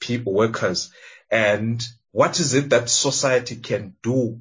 [0.00, 0.90] people workers.
[1.30, 4.40] And what is it that society can do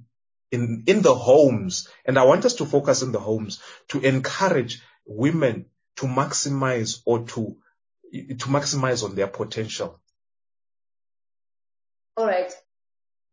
[0.52, 1.88] in, in the homes?
[2.06, 5.66] And I want us to focus in the homes to encourage women
[5.98, 7.58] to maximize or to,
[8.14, 10.00] to maximize on their potential.
[12.16, 12.52] All right.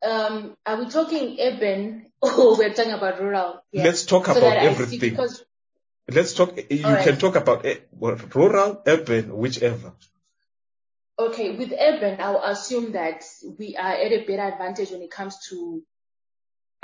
[0.04, 3.62] Um, are we talking urban or we're talking about rural?
[3.72, 3.84] Yeah.
[3.84, 5.00] Let's talk so about everything.
[5.00, 5.44] because
[6.08, 6.58] Let's talk.
[6.70, 7.04] You right.
[7.04, 9.92] can talk about it, rural, urban, whichever.
[11.18, 13.24] Okay, with urban, I'll assume that
[13.58, 15.82] we are at a better advantage when it comes to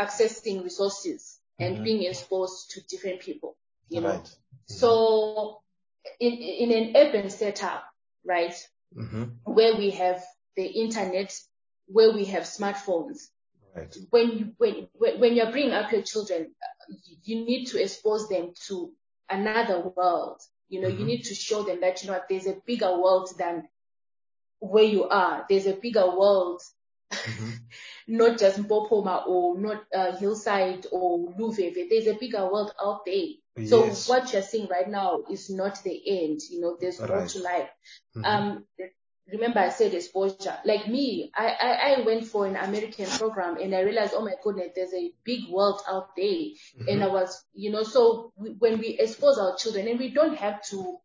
[0.00, 1.84] accessing resources and mm-hmm.
[1.84, 3.56] being exposed to different people.
[3.88, 4.14] You right.
[4.14, 4.28] know, mm-hmm.
[4.66, 5.60] so
[6.18, 7.84] in in an urban setup,
[8.24, 8.54] right,
[8.96, 9.24] mm-hmm.
[9.44, 10.22] where we have
[10.56, 11.38] the internet,
[11.86, 13.28] where we have smartphones,
[13.76, 13.94] right.
[14.10, 16.54] when you when when you're bringing up your children,
[17.24, 18.92] you need to expose them to
[19.30, 20.40] another world.
[20.68, 21.00] You know, mm-hmm.
[21.00, 23.68] you need to show them that, you know, there's a bigger world than
[24.60, 25.44] where you are.
[25.48, 26.62] There's a bigger world,
[27.12, 27.50] mm-hmm.
[28.08, 31.88] not just Mpopoma or not uh, Hillside or Luveve.
[31.88, 33.24] There's a bigger world out there.
[33.56, 33.70] Yes.
[33.70, 36.40] So what you're seeing right now is not the end.
[36.48, 37.10] You know, there's right.
[37.10, 37.68] more to life.
[38.16, 38.24] Mm-hmm.
[38.24, 38.64] Um,
[39.32, 40.56] remember I said exposure.
[40.64, 44.34] Like me, I, I, I, went for an American program and I realized, oh my
[44.42, 46.24] goodness, there's a big world out there.
[46.24, 46.88] Mm-hmm.
[46.88, 50.36] And I was, you know, so we, when we expose our children and we don't
[50.36, 50.98] have to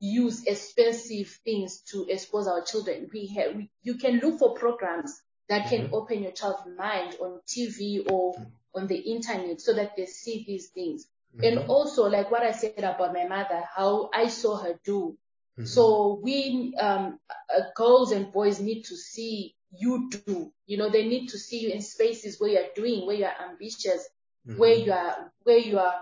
[0.00, 3.08] use expensive things to expose our children.
[3.12, 5.94] We have, we, you can look for programs that can mm-hmm.
[5.94, 8.44] open your child's mind on TV or mm-hmm.
[8.74, 11.06] on the internet so that they see these things.
[11.36, 11.44] Mm-hmm.
[11.44, 15.16] And also, like what I said about my mother, how I saw her do.
[15.66, 20.52] So we, um, uh, girls and boys need to see you do.
[20.66, 24.08] You know, they need to see you in spaces where you're doing, where you're ambitious,
[24.46, 24.58] mm-hmm.
[24.58, 26.00] where you are, where you are,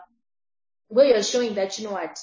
[0.88, 2.18] where you're showing that, you know what,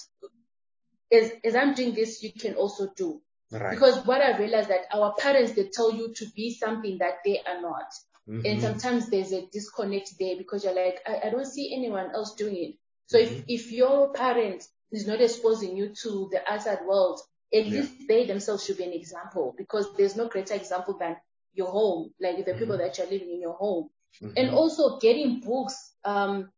[1.11, 3.21] as, as I'm doing this, you can also do.
[3.51, 3.71] Right.
[3.71, 7.39] Because what I realized that our parents, they tell you to be something that they
[7.45, 7.93] are not.
[8.27, 8.45] Mm-hmm.
[8.45, 12.35] And sometimes there's a disconnect there because you're like, I, I don't see anyone else
[12.35, 12.75] doing it.
[13.07, 13.43] So mm-hmm.
[13.47, 17.19] if, if your parent is not exposing you to the outside world,
[17.53, 17.81] at yeah.
[17.81, 21.17] least they themselves should be an example because there's no greater example than
[21.53, 22.59] your home, like the mm-hmm.
[22.59, 23.89] people that you're living in your home.
[24.21, 24.33] Mm-hmm.
[24.37, 25.75] And also getting books,
[26.05, 26.51] um,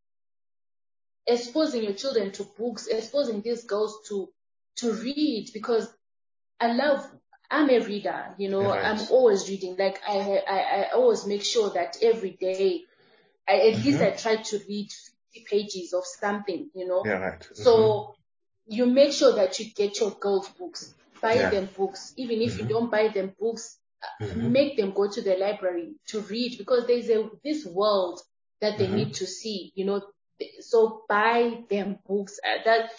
[1.26, 4.30] exposing your children to books, exposing these girls to,
[4.78, 5.88] to read because
[6.60, 7.06] I love,
[7.50, 8.84] I'm a reader, you know, right.
[8.84, 9.76] I'm always reading.
[9.78, 12.82] Like I, I, I always make sure that every day,
[13.48, 13.86] I, at mm-hmm.
[13.86, 14.92] least I try to read
[15.34, 17.04] 50 pages of something, you know.
[17.06, 17.48] Yeah, right.
[17.54, 18.16] So
[18.68, 21.50] you make sure that you get your girls books, buy yeah.
[21.50, 22.14] them books.
[22.18, 22.64] Even if mm-hmm.
[22.64, 24.52] you don't buy them books, uh, mm-hmm.
[24.52, 28.22] make them go to the library to read because there's a this world
[28.62, 28.96] that they mm-hmm.
[28.96, 29.72] need to see.
[29.76, 30.02] You know,
[30.60, 32.40] so buy them books.
[32.44, 32.92] Uh, that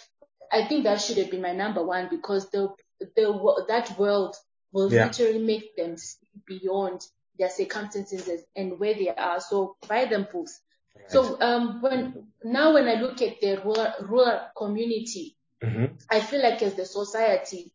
[0.51, 4.35] I think that should have been my number one because the the that world
[4.71, 5.07] will yeah.
[5.07, 7.01] literally make them see beyond
[7.37, 9.39] their circumstances and where they are.
[9.39, 10.59] So buy them books.
[10.95, 11.11] Right.
[11.11, 15.85] So um, when now when I look at the rural, rural community, mm-hmm.
[16.09, 17.71] I feel like as the society,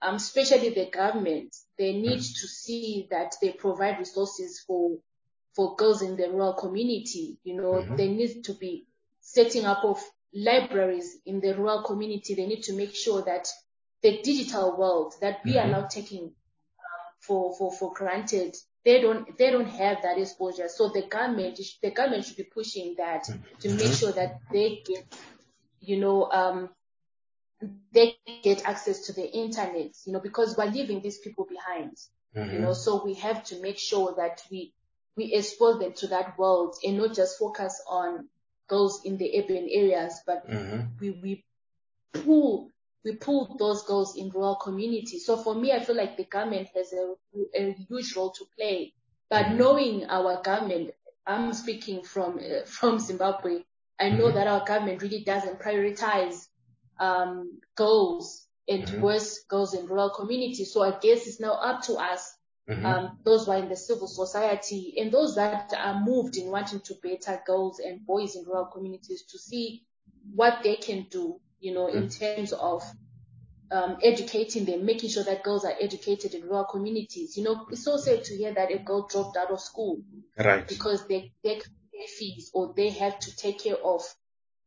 [0.00, 2.40] um, especially the government, they need mm-hmm.
[2.40, 4.98] to see that they provide resources for
[5.54, 7.38] for girls in the rural community.
[7.42, 7.96] You know, mm-hmm.
[7.96, 8.86] they need to be
[9.20, 10.00] setting up of
[10.32, 12.34] libraries in the rural community.
[12.34, 13.48] They need to make sure that
[14.02, 15.68] the digital world that we mm-hmm.
[15.68, 16.32] are now taking um,
[17.20, 20.68] for, for, for granted, they don't, they don't have that exposure.
[20.68, 23.76] So the government, the government should be pushing that to mm-hmm.
[23.76, 25.12] make sure that they get,
[25.80, 26.70] you know, um,
[27.92, 31.96] they get access to the internet, you know, because we're leaving these people behind,
[32.36, 32.52] mm-hmm.
[32.52, 34.72] you know, so we have to make sure that we,
[35.16, 38.28] we expose them to that world and not just focus on
[38.68, 40.82] those in the urban areas, but mm-hmm.
[41.00, 41.44] we, we
[42.12, 42.70] pull
[43.04, 45.24] we pull those girls in rural communities.
[45.24, 47.14] So for me, I feel like the government has a,
[47.54, 48.92] a huge role to play.
[49.30, 49.56] But mm-hmm.
[49.56, 50.90] knowing our government,
[51.26, 53.62] I'm speaking from uh, from Zimbabwe.
[54.00, 54.36] I know mm-hmm.
[54.36, 56.48] that our government really doesn't prioritize
[56.98, 59.00] um, goals and mm-hmm.
[59.00, 60.72] worse goals in rural communities.
[60.72, 62.34] So I guess it's now up to us,
[62.68, 62.84] mm-hmm.
[62.84, 66.80] um, those who are in the civil society and those that are moved in wanting
[66.80, 69.84] to better girls and boys in rural communities to see
[70.34, 72.18] what they can do you know, in mm.
[72.18, 72.82] terms of
[73.70, 77.36] um, educating them, making sure that girls are educated in rural communities.
[77.36, 80.00] You know, it's so sad to hear that a girl dropped out of school.
[80.38, 80.66] Right.
[80.66, 84.02] Because they, they pay fees or they have to take care of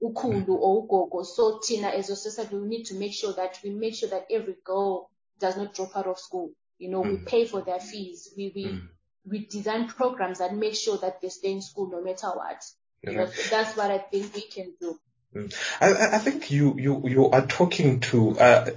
[0.02, 1.26] ukulu or ugogo.
[1.26, 4.28] So Tina, as a society, we need to make sure that we make sure that
[4.32, 5.10] every girl
[5.40, 6.52] does not drop out of school.
[6.78, 7.12] You know, mm.
[7.12, 8.34] we pay for their fees.
[8.36, 8.88] We, we, mm.
[9.26, 12.64] we design programs that make sure that they stay in school no matter what.
[13.04, 15.00] You know, so that's what I think we can do.
[15.36, 15.54] Mm.
[15.80, 18.70] I, I, think you, you, you are talking to, uh,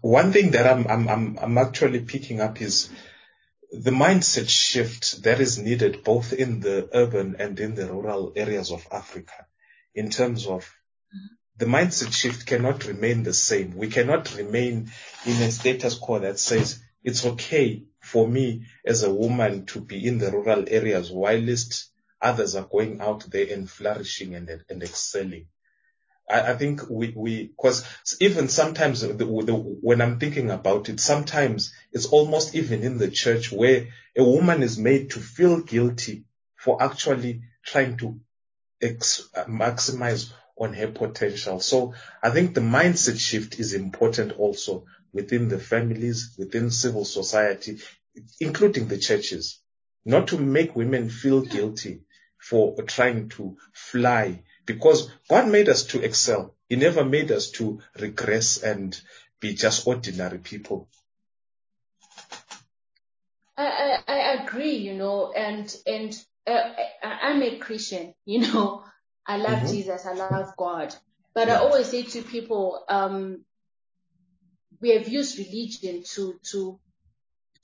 [0.00, 2.90] one thing that I'm, I'm, I'm, I'm actually picking up is
[3.70, 8.70] the mindset shift that is needed both in the urban and in the rural areas
[8.70, 9.46] of Africa
[9.94, 11.34] in terms of mm-hmm.
[11.58, 13.76] the mindset shift cannot remain the same.
[13.76, 14.90] We cannot remain
[15.26, 20.06] in a status quo that says it's okay for me as a woman to be
[20.06, 25.46] in the rural areas whilst others are going out there and flourishing and, and excelling.
[26.28, 27.84] I, I think we, we, cause
[28.20, 33.10] even sometimes the, the, when I'm thinking about it, sometimes it's almost even in the
[33.10, 36.24] church where a woman is made to feel guilty
[36.56, 38.20] for actually trying to
[38.90, 41.60] maximize on her potential.
[41.60, 47.78] So I think the mindset shift is important also within the families, within civil society,
[48.40, 49.60] including the churches,
[50.04, 52.02] not to make women feel guilty
[52.38, 56.54] for trying to fly because God made us to excel.
[56.68, 58.98] He never made us to regress and
[59.40, 60.88] be just ordinary people.
[63.56, 68.84] I, I, I agree, you know, and, and uh, I, am a Christian, you know,
[69.26, 69.66] I love mm-hmm.
[69.68, 70.94] Jesus, I love God,
[71.34, 71.54] but yeah.
[71.54, 73.44] I always say to people, um,
[74.80, 76.78] we have used religion to, to,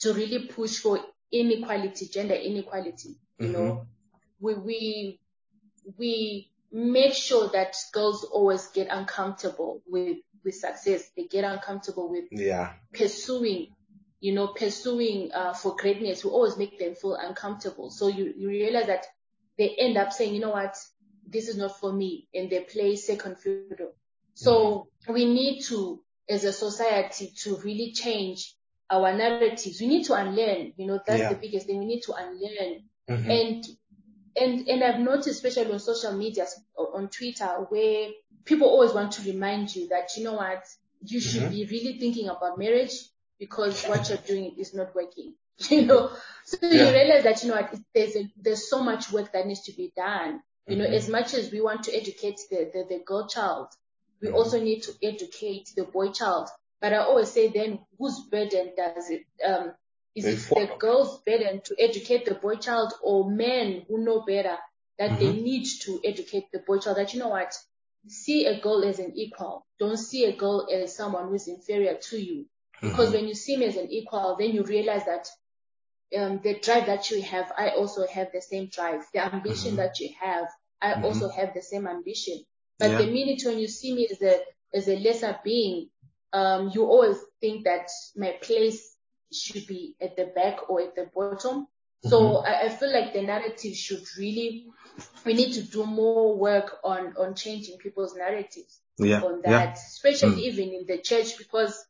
[0.01, 1.01] to really push for
[1.33, 3.53] inequality, gender inequality, you mm-hmm.
[3.53, 3.87] know,
[4.41, 5.21] we, we,
[5.99, 11.11] we make sure that girls always get uncomfortable with with success.
[11.17, 12.73] They get uncomfortable with yeah.
[12.93, 13.69] pursuing,
[14.21, 16.25] you know, pursuing uh, for greatness.
[16.25, 17.91] We always make them feel uncomfortable.
[17.91, 19.07] So you you realize that
[19.59, 20.77] they end up saying, you know what,
[21.27, 23.95] this is not for me, and they play second fiddle.
[24.35, 25.13] So mm-hmm.
[25.13, 28.55] we need to, as a society, to really change
[28.91, 29.81] our narratives.
[29.81, 30.75] We need to unlearn.
[30.77, 31.29] You know, that's yeah.
[31.31, 31.79] the biggest thing.
[31.79, 32.83] We need to unlearn.
[33.09, 33.31] Mm-hmm.
[33.31, 33.67] And
[34.37, 38.09] and and I've noticed, especially on social media, on Twitter, where
[38.45, 40.65] people always want to remind you that you know what,
[41.03, 41.51] you should mm-hmm.
[41.53, 42.93] be really thinking about marriage
[43.41, 45.35] because what you're doing is not working.
[45.69, 46.11] You know,
[46.47, 46.87] so yeah.
[46.87, 49.73] you realize that you know what, there's a, there's so much work that needs to
[49.73, 50.41] be done.
[50.67, 50.85] You mm-hmm.
[50.85, 53.69] know, as much as we want to educate the the, the girl child,
[54.23, 54.37] we mm-hmm.
[54.37, 56.49] also need to educate the boy child.
[56.81, 59.73] But I always say then, whose burden does it um,
[60.15, 64.57] is it the girl's burden to educate the boy child or men who know better
[64.99, 65.19] that mm-hmm.
[65.19, 67.55] they need to educate the boy child that you know what?
[68.09, 69.67] See a girl as an equal.
[69.79, 72.47] Don't see a girl as someone who's inferior to you.
[72.81, 73.19] Because mm-hmm.
[73.19, 75.29] when you see me as an equal, then you realize that
[76.17, 79.03] um, the drive that you have, I also have the same drive.
[79.13, 79.77] The ambition mm-hmm.
[79.77, 80.49] that you have,
[80.81, 81.05] I mm-hmm.
[81.05, 82.43] also have the same ambition.
[82.79, 82.99] But yeah.
[82.99, 84.41] the minute when you see me as a
[84.73, 85.91] as a lesser being,
[86.33, 88.97] um, you always think that my place
[89.33, 91.67] should be at the back or at the bottom.
[92.05, 92.47] So mm-hmm.
[92.47, 94.67] I, I, feel like the narrative should really,
[95.25, 99.21] we need to do more work on, on changing people's narratives yeah.
[99.21, 99.73] on that, yeah.
[99.73, 100.47] especially mm.
[100.47, 101.85] even in the church because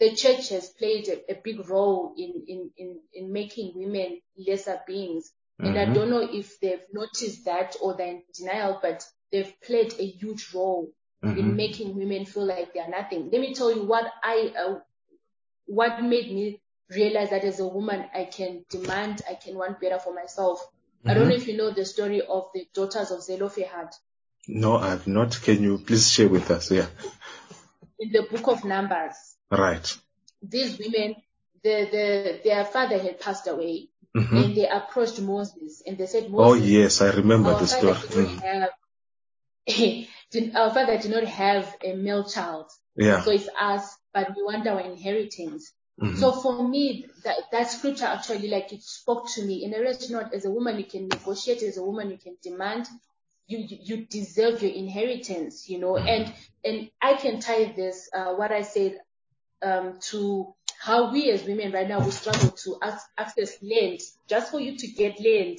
[0.00, 4.80] the church has played a, a big role in, in, in, in making women lesser
[4.86, 5.30] beings.
[5.62, 5.94] And I Mhm.
[5.94, 10.54] don't know if they've noticed that or they're in denial, but they've played a huge
[10.54, 10.90] role
[11.22, 11.56] in Mhm.
[11.56, 13.28] making women feel like they're nothing.
[13.30, 14.80] Let me tell you what I, uh,
[15.66, 19.98] what made me realize that as a woman, I can demand, I can want better
[19.98, 20.66] for myself.
[21.06, 23.90] I don't know if you know the story of the daughters of Zelophehad.
[24.48, 25.38] No, I've not.
[25.42, 26.70] Can you please share with us?
[26.70, 26.88] Yeah.
[27.98, 29.96] In the book of Numbers, Right.
[30.42, 31.16] these women,
[31.62, 34.44] the, the, their father had passed away Mhm.
[34.44, 37.92] and they approached Moses and they said, Oh yes, I remember the story.
[37.94, 38.40] Mhm.
[38.40, 38.70] have,
[40.56, 42.70] our father did not have a male child.
[42.96, 43.22] Yeah.
[43.22, 45.72] So it's us, but we want our inheritance.
[46.00, 46.16] Mhm.
[46.16, 49.64] So for me, that, that scripture actually, like it spoke to me.
[49.64, 51.62] In a rest not as a woman, you can negotiate.
[51.62, 52.88] As a woman, you can demand.
[53.46, 56.32] You, you, you deserve your inheritance, you know, and,
[56.64, 59.00] and I can tie this, uh, what I said,
[59.62, 64.50] um, to how we as women right now, we struggle to ac- access land just
[64.50, 65.58] for you to get land.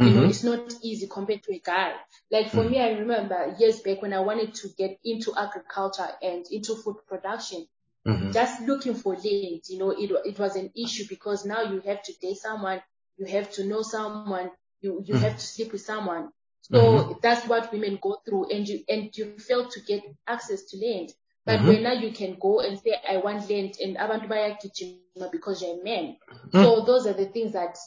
[0.00, 0.28] You know, Mhm.
[0.28, 1.94] it's not easy compared to a guy.
[2.30, 6.46] Like for me, I remember years back when I wanted to get into agriculture and
[6.50, 7.66] into food production,
[8.06, 8.32] Mhm.
[8.32, 12.02] just looking for land, you know, it, it was an issue because now you have
[12.04, 12.82] to date someone,
[13.18, 16.30] you have to know someone, you, you have to sleep with someone.
[16.60, 20.76] So that's what women go through and you, and you fail to get access to
[20.78, 21.12] land.
[21.46, 21.68] But mm-hmm.
[21.68, 25.80] when now you can go and say, I want land and abantu bayagijima because you're
[25.80, 26.16] a man.
[26.28, 26.62] Mm-hmm.
[26.62, 27.78] So those are the things that,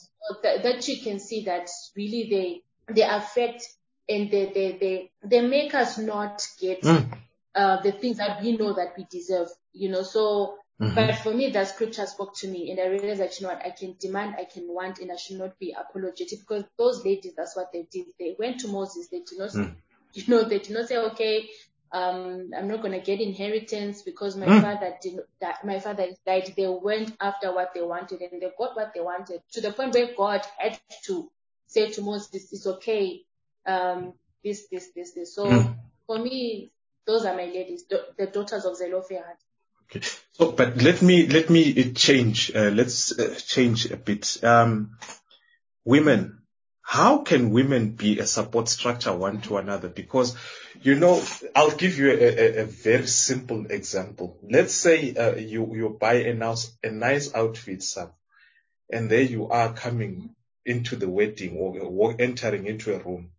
[0.42, 3.68] that, that you can see that really they, they affect
[4.08, 7.06] and they, they, they, they make us not get mm.
[7.54, 10.04] uh, the things that we know that we deserve, you know.
[10.04, 10.96] So, mm-hmm.
[10.96, 13.66] but for me, that scripture spoke to me, and I realized that you know what,
[13.66, 17.34] I can demand, I can want, and I should not be apologetic because those ladies,
[17.36, 18.06] that's what they did.
[18.18, 19.10] They went to Moses.
[19.10, 19.76] They did not, mm.
[20.14, 21.50] you know, they did not say, okay,
[21.92, 26.54] um, I'm not gonna get inheritance because my father did that my father died.
[26.56, 29.94] They went after what they wanted, and they got what they wanted to the point
[29.94, 31.30] where God had to
[31.68, 33.24] say to Moses, "It's okay."
[33.66, 35.36] Um, this, this, this, this.
[35.36, 35.76] So
[36.08, 36.72] for me,
[37.06, 39.36] those are my ladies, the, the daughters of Zelophehad.
[39.86, 40.06] Okay.
[40.34, 42.52] So, but let me let me uh, change.
[42.56, 44.44] Uh, let's uh, change a bit.
[44.44, 44.98] Um,
[45.84, 46.39] women,
[46.90, 49.90] how can women be a support structure one to another?
[49.90, 50.36] Because,
[50.82, 51.24] you know,
[51.56, 54.40] I'll give you a, a, a very simple example.
[54.42, 58.10] Let's say uh, you you buy a nice a nice outfit, Sam,
[58.92, 60.32] and there you are coming
[60.66, 63.30] into the wedding or, or entering into a room.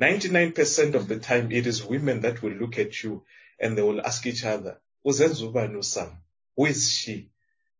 [0.00, 3.24] 99% of the time, it is women that will look at you
[3.58, 6.18] and they will ask each other, "Uzenza ubani Sam?
[6.56, 7.30] Who is she?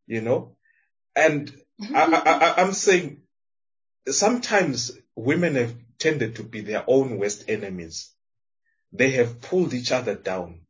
[0.08, 0.56] You know?
[1.14, 1.56] And
[1.94, 3.20] I, I, I, I'm saying
[4.08, 8.10] sometimes women have tended to be their own worst enemies.
[8.92, 10.60] They have pulled each other down.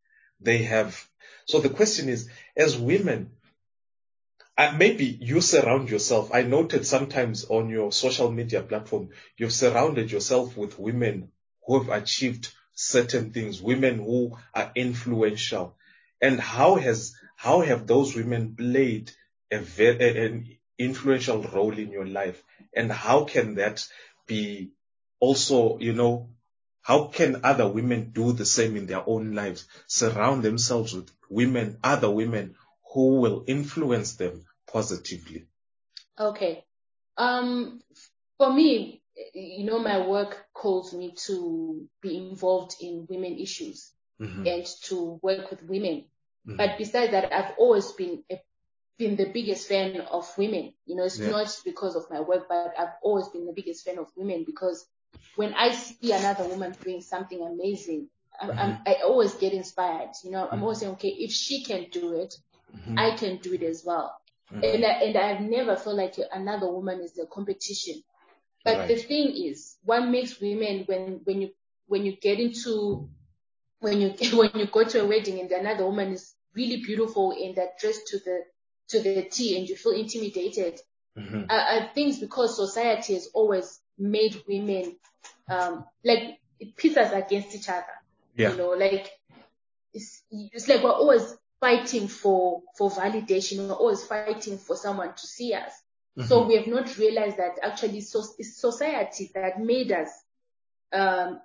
[0.40, 1.06] They have.
[1.46, 3.30] So the question is, as women,
[4.56, 6.30] uh, maybe you surround yourself.
[6.32, 11.32] I noted sometimes on your social media platform, you've surrounded yourself with women
[11.66, 15.76] who have achieved certain things, women who are influential.
[16.20, 19.10] And how has, how have those women played
[19.50, 22.42] a very, an influential role in your life?
[22.74, 23.84] And how can that
[24.26, 24.72] be
[25.20, 26.30] also, you know,
[26.82, 29.66] how can other women do the same in their own lives?
[29.86, 32.56] Surround themselves with women, other women
[32.92, 35.46] who will influence them positively.
[36.18, 36.64] Okay.
[37.16, 37.80] Um,
[38.38, 44.66] for me, you know, my work calls me to be involved in women issues and
[44.82, 46.04] to work with women.
[46.46, 48.40] But besides that, I've always been a,
[48.98, 50.72] been the biggest fan of women.
[50.86, 51.30] You know, it's Yeah.
[51.30, 54.86] not because of my work, but I've always been the biggest fan of women because
[55.36, 58.08] when I see another woman doing something amazing,
[58.40, 58.82] I'm, I'm, mm-hmm.
[58.86, 60.10] I always get inspired.
[60.22, 60.62] You know, I'm mm-hmm.
[60.62, 62.34] always saying, okay, if she can do it,
[62.76, 62.98] mm-hmm.
[62.98, 64.16] I can do it as well.
[64.50, 68.02] And I, and I've never felt like another woman is a competition.
[68.64, 71.50] But the thing is, what makes women when when you
[71.86, 73.08] when you get into
[73.80, 77.54] when you when you go to a wedding and another woman is really beautiful and
[77.54, 78.42] they're dressed to the
[78.88, 80.80] to the T and you feel intimidated.
[81.16, 81.46] Mhm.
[81.50, 84.96] I, I think it's because society has always made women
[85.48, 87.84] um like it pits us against each other.
[88.36, 88.50] Yeah.
[88.50, 89.10] You know, like
[89.92, 93.68] it's it's like we're always fighting for for validation.
[93.68, 95.72] We're always fighting for someone to see us.
[96.28, 100.10] So we have not realized that actually so, it's society that made us
[100.92, 101.40] um,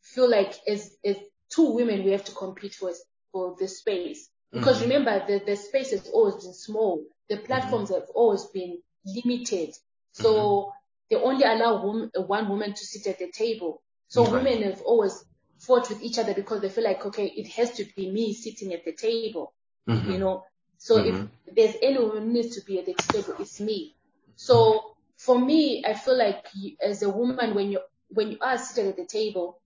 [0.00, 1.16] feel like as as
[1.50, 2.92] two women we have to compete for
[3.32, 4.28] for the space.
[4.52, 4.90] Because mm-hmm.
[4.90, 7.04] remember the, the space has always been small.
[7.28, 7.46] The mm-hmm.
[7.46, 9.74] platforms have always been limited.
[10.12, 10.70] So mm-hmm.
[11.10, 13.82] they only allow wom- one woman to sit at the table.
[14.08, 14.32] So Right.
[14.44, 15.24] women have always
[15.58, 18.72] fought with each other because they feel like okay, it has to be me sitting
[18.74, 19.54] at the table.
[19.86, 20.44] You know.
[20.78, 21.26] So mm-hmm.
[21.46, 23.94] if there's anyone who needs to be at the table, it's me.
[24.36, 26.44] So for me, I feel like
[26.82, 29.60] as a woman, when you when you are seated at the table,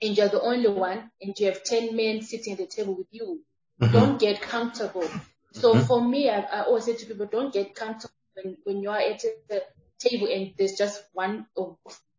[0.00, 3.06] and you're the only one, and you have ten men sitting at the table with
[3.10, 3.40] you,
[3.80, 3.92] mm-hmm.
[3.92, 5.08] don't get comfortable.
[5.52, 5.86] So mm-hmm.
[5.86, 8.98] for me, I, I, always say to people, don't get comfortable when, when you are
[8.98, 9.62] at the
[9.98, 11.46] table and there's just one,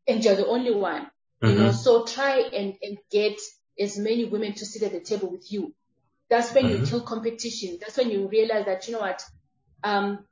[0.07, 1.09] and you're the only one.
[1.41, 1.71] You know, mm-hmm.
[1.71, 3.39] so try and, and get
[3.79, 5.73] as many women to sit at the table with you.
[6.29, 6.85] That's when you mm-hmm.
[6.85, 7.77] kill competition.
[7.79, 9.23] That's when you realize that, you know what,
[9.83, 10.25] um,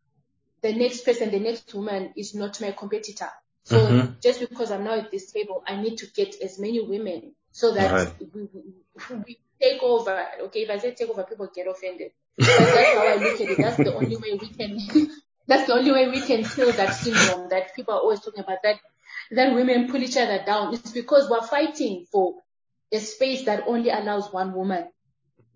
[0.61, 3.29] the next person, the next woman is not my competitor.
[3.65, 4.13] So mm-hmm.
[4.21, 7.73] just because I'm now at this table, I need to get as many women so
[7.73, 8.13] that right.
[8.33, 8.63] we, we,
[9.25, 10.25] we, take over.
[10.43, 12.11] Okay, if I say take over, people get offended.
[12.37, 13.57] But that's how I look at it.
[13.57, 14.77] That's the only way we can.
[15.47, 18.59] that's the only way we can kill that syndrome that people are always talking about.
[18.63, 18.79] That
[19.31, 20.73] that women pull each other down.
[20.73, 22.35] It's because we're fighting for
[22.91, 24.87] a space that only allows one woman.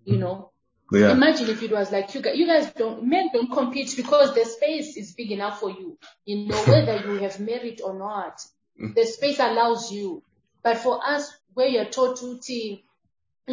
[0.04, 0.50] You know.
[0.92, 1.12] Yeah.
[1.12, 4.44] Imagine if it was like you guys, you guys don't, men don't compete because the
[4.44, 5.96] space is big enough for you.
[6.24, 8.40] You know, whether you have merit or not,
[8.80, 8.92] mm.
[8.94, 10.24] the space allows you.
[10.64, 12.80] But for us, where you're taught to team,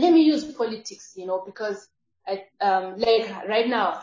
[0.01, 1.87] let me use politics, you know, because
[2.27, 4.01] I, um, like right now,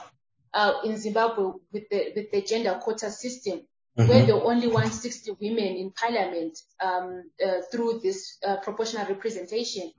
[0.53, 3.62] uh, in Zimbabwe with the, with the gender quota system,
[3.99, 4.09] mm-hmm.
[4.09, 9.92] we're the only 160 women in parliament, um, uh, through this, uh, proportional representation.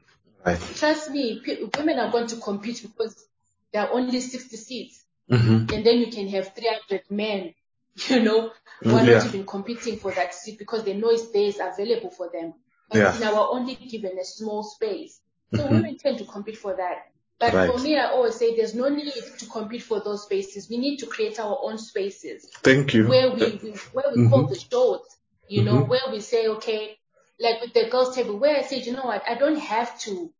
[0.45, 0.59] Right.
[0.75, 3.27] Trust me, p- women are going to compete because
[3.73, 5.03] there are only 60 seats.
[5.29, 5.73] Mm-hmm.
[5.73, 7.53] And then you can have 300 men,
[8.07, 9.17] you know, who are yeah.
[9.17, 12.53] not even competing for that seat because they know space available for them.
[12.89, 13.17] But yeah.
[13.19, 15.19] now we're only given a small space.
[15.53, 15.75] So mm-hmm.
[15.75, 17.11] women tend to compete for that.
[17.39, 17.69] But right.
[17.69, 20.69] for me, I always say there's no need to compete for those spaces.
[20.69, 22.49] We need to create our own spaces.
[22.63, 23.07] Thank you.
[23.07, 24.29] Where we, we where we mm-hmm.
[24.29, 25.01] call the shows,
[25.49, 25.89] you know, mm-hmm.
[25.89, 26.97] where we say, okay,
[27.39, 30.31] like with the girls table, where I said, you know what, I don't have to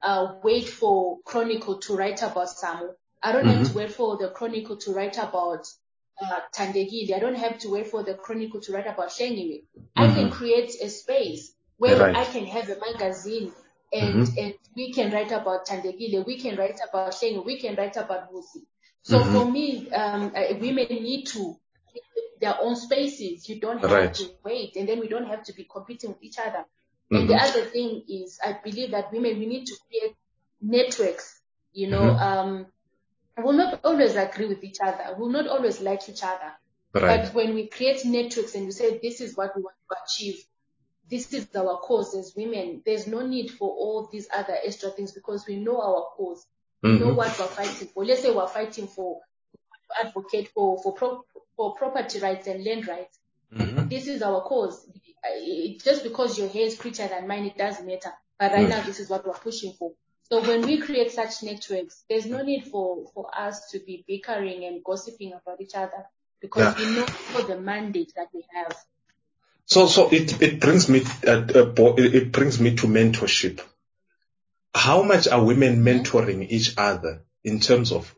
[0.00, 2.90] uh, wait for Chronicle to write about Samu.
[3.20, 3.58] I don't mm-hmm.
[3.58, 5.66] have to wait for the Chronicle to write about
[6.22, 7.14] uh, Tandegili.
[7.14, 9.64] I don't have to wait for the Chronicle to write about Shengiwe.
[9.96, 10.32] I can mm-hmm.
[10.32, 12.16] create a space where right.
[12.16, 13.52] I can have a magazine
[13.92, 14.38] and mm-hmm.
[14.38, 18.32] and we can write about Tandegile, we can write about Shengiwe, we can write about
[18.32, 18.66] Vusi.
[19.02, 19.32] So mm-hmm.
[19.32, 21.56] for me, um, uh, women need to
[22.40, 23.48] their own spaces.
[23.48, 24.14] You don't have right.
[24.14, 26.64] to wait, and then we don't have to be competing with each other.
[27.10, 27.16] Mm-hmm.
[27.16, 27.58] And the mm-hmm.
[27.58, 30.14] other thing is, I believe that women we need to create
[30.60, 31.40] networks.
[31.72, 32.22] You know, mm-hmm.
[32.22, 32.66] um,
[33.38, 35.16] we'll not always agree with each other.
[35.16, 36.52] We'll not always like each other.
[36.94, 37.24] Right.
[37.24, 40.42] But when we create networks and we say this is what we want to achieve,
[41.10, 42.82] this is our cause as women.
[42.84, 46.46] There's no need for all these other extra things because we know our cause.
[46.82, 47.04] We mm-hmm.
[47.08, 48.04] know what we're fighting for.
[48.04, 49.20] Let's say we're fighting for
[50.02, 51.24] advocate for for pro,
[51.56, 53.18] for property rights and land rights.
[53.54, 53.88] Mm-hmm.
[53.88, 54.86] This is our cause.
[55.24, 58.12] It, just because your hair is prettier than mine, it doesn't matter.
[58.38, 59.92] But right mm now, this is what we're pushing for.
[60.30, 64.64] So when we create such networks, there's no need for, for us to be bickering
[64.64, 66.04] and gossiping about each other
[66.40, 66.86] because yeah.
[66.86, 68.76] we know for the mandate that we have.
[69.68, 73.60] So, so it, it brings me, uh, uh, it brings me to mentorship.
[74.74, 78.14] How much are women mentoring each other in terms of,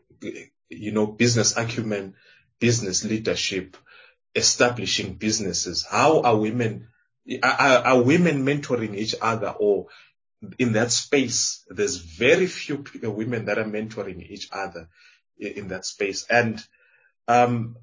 [0.69, 2.15] you know, business acumen,
[2.59, 3.75] business leadership,
[4.33, 5.85] establishing businesses?
[5.85, 6.87] How are women,
[7.43, 9.87] are, are women mentoring each other or
[10.57, 14.87] in that space, there's very few women that are mentoring each other
[15.37, 16.25] in that space.
[16.29, 16.63] And,
[17.27, 17.75] um,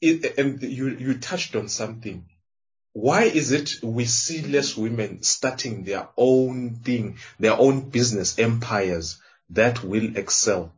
[0.00, 2.26] it, and you, you touched on something
[2.94, 9.20] why is it we see less women starting their own thing, their own business empires
[9.50, 10.72] that will excel?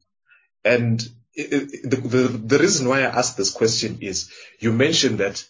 [0.65, 0.99] And
[1.35, 5.45] the, the, the reason why I ask this question is you mentioned that,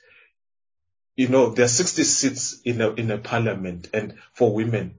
[1.15, 4.97] you know, there are 60 seats in a, in a parliament and for women.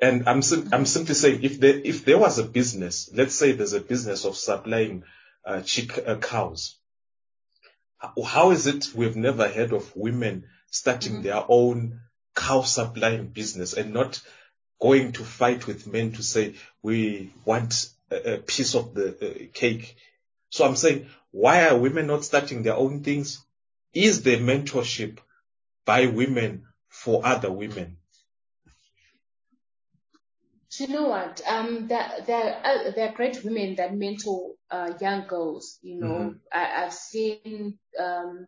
[0.00, 3.72] And I'm, I'm simply saying if there, if there was a business, let's say there's
[3.72, 5.04] a business of supplying
[5.42, 6.76] uh, chick uh, cows.
[8.22, 11.22] How is it we've never heard of women starting mm-hmm.
[11.22, 12.00] their own
[12.34, 14.20] cow supplying business and not
[14.80, 19.46] going to fight with men to say we want a, a piece of the uh,
[19.52, 19.94] cake.
[20.48, 23.44] So I'm saying, why are women not starting their own things?
[23.92, 25.18] Is there mentorship
[25.84, 27.98] by women for other women?
[30.78, 31.42] you know what?
[31.46, 35.78] Um, there, there, uh, there are great women that mentor uh, young girls.
[35.82, 36.38] You know, mm-hmm.
[36.50, 38.46] I, have seen um,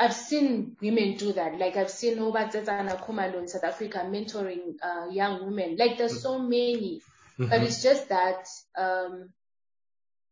[0.00, 1.58] I've seen women do that.
[1.58, 5.76] Like I've seen Obatzana Kumalo in South Africa mentoring uh, young women.
[5.76, 7.02] Like there's so many,
[7.38, 7.50] mm-hmm.
[7.50, 8.48] but it's just that
[8.78, 9.28] um,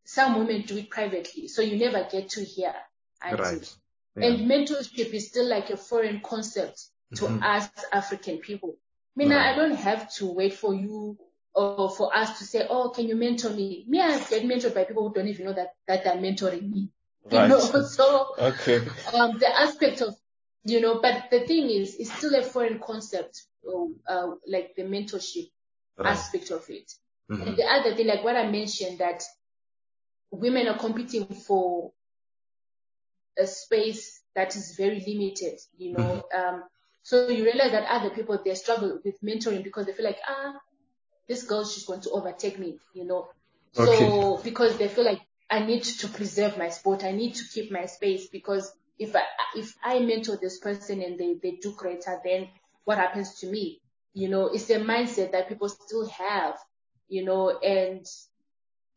[0.07, 2.75] some women do it privately, so you never get to hear.
[3.23, 3.77] Right.
[4.17, 4.29] Yeah.
[4.29, 7.43] And mentorship is still like a foreign concept to mm-hmm.
[7.43, 8.75] us African people.
[9.17, 9.53] I mean, right.
[9.53, 11.19] I don't have to wait for you
[11.55, 13.85] or for us to say, oh, can you mentor me?
[13.87, 16.91] Me, I get mentored by people who don't even know that, that they're mentoring me.
[17.31, 18.81] You know, so Okay.
[19.13, 20.15] um, the aspect of,
[20.65, 24.83] you know, but the thing is, it's still a foreign concept, um, uh, like the
[24.83, 25.49] mentorship
[25.97, 26.19] Right.
[26.19, 26.91] aspect of it.
[27.31, 27.47] Mhm.
[27.47, 29.23] And the other thing, like what I mentioned, that
[30.33, 31.87] women are competing for
[33.39, 36.25] a space that is very limited, you know.
[36.35, 36.65] Um,
[37.03, 40.55] so you realize that other people they struggle with mentoring because they feel like ah,
[41.29, 43.29] this girl she's going to overtake me, you know.
[43.73, 45.21] So because they feel like
[45.51, 49.23] I need to preserve my spot, I need to keep my space because if I
[49.57, 52.49] if I mentor this person and they they do greater, then
[52.85, 53.81] what happens to me?
[54.15, 56.59] You know, it's a mindset that people still have,
[57.09, 58.07] you know, and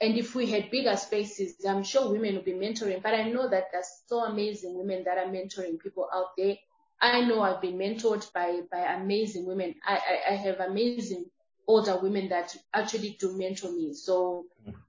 [0.01, 3.01] and if we had bigger spaces, I'm sure women would be mentoring.
[3.03, 6.55] But I know that there's so amazing women that are mentoring people out there.
[7.01, 9.75] I know I've been mentored by by amazing women.
[9.85, 11.25] I I, I have amazing
[11.67, 13.93] older women that actually do mentor me.
[13.93, 14.45] So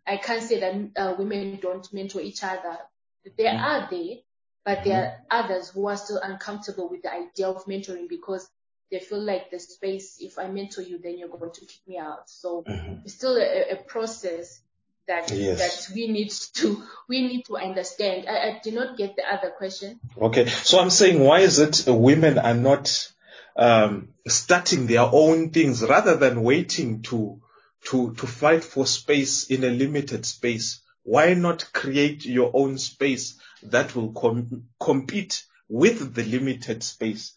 [0.07, 2.79] I can't say that uh, women don't mentor each other.
[3.37, 3.61] They mm.
[3.61, 4.17] are there,
[4.65, 5.53] but there are mm-hmm.
[5.53, 8.49] others who are still uncomfortable with the idea of mentoring because
[8.91, 11.99] they feel like the space, if I mentor you, then you're going to kick me
[11.99, 12.29] out.
[12.29, 13.03] So mm-hmm.
[13.05, 14.61] it's still a, a process
[15.09, 15.59] that Yes.
[15.59, 18.29] that we need to we need to understand.
[18.29, 19.99] I, I did not get the other question.
[20.21, 20.47] Okay.
[20.47, 23.13] So I'm saying, why is it women are not
[23.57, 27.41] um, starting their own things rather than waiting to
[27.85, 30.81] to to fight for space in a limited space?
[31.05, 37.35] Why not create your own space that will com- compete with the limited space?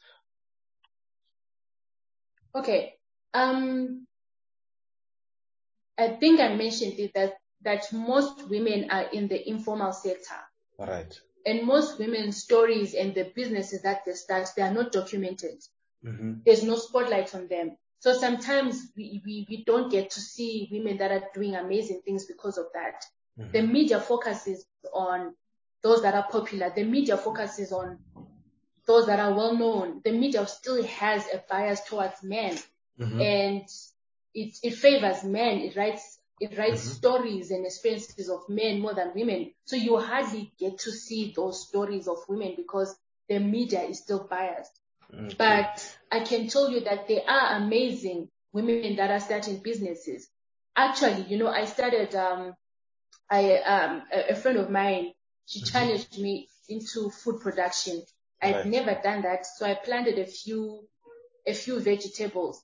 [2.54, 2.94] Okay.
[3.34, 4.06] Um,
[5.98, 10.36] I think I mentioned it that that most women are in the informal sector.
[10.78, 11.20] Right.
[11.46, 15.62] And most women's stories and the businesses that they start, they are not documented.
[16.06, 17.78] Hmm There's no spotlight on them.
[18.00, 22.26] So sometimes we, we, we don't get to see women that are doing amazing things
[22.26, 23.04] because of that.
[23.40, 23.52] Mm-hmm.
[23.52, 25.34] The media focuses on
[25.82, 26.72] those that are popular.
[26.76, 27.98] The media focuses on
[28.86, 30.02] those that are well known.
[30.04, 32.58] The media still has a bias towards men
[33.00, 33.22] mm-hmm.
[33.22, 33.68] and
[34.34, 35.60] it, it favors men.
[35.60, 36.96] It writes it writes mm-hmm.
[36.96, 39.54] stories and experiences of men more than women.
[39.64, 42.94] So you hardly get to see those stories of women because
[43.30, 44.80] the media is still biased.
[45.38, 50.30] But I can tell you that there are amazing women that are starting businesses.
[50.76, 52.56] Actually, you know, I started um
[53.30, 55.14] I um a, a friend of mine,
[55.46, 58.04] she challenged me into food production.
[58.42, 58.66] I'd Right.
[58.66, 60.88] never done that, so I planted a few
[61.48, 62.64] a few vegetables.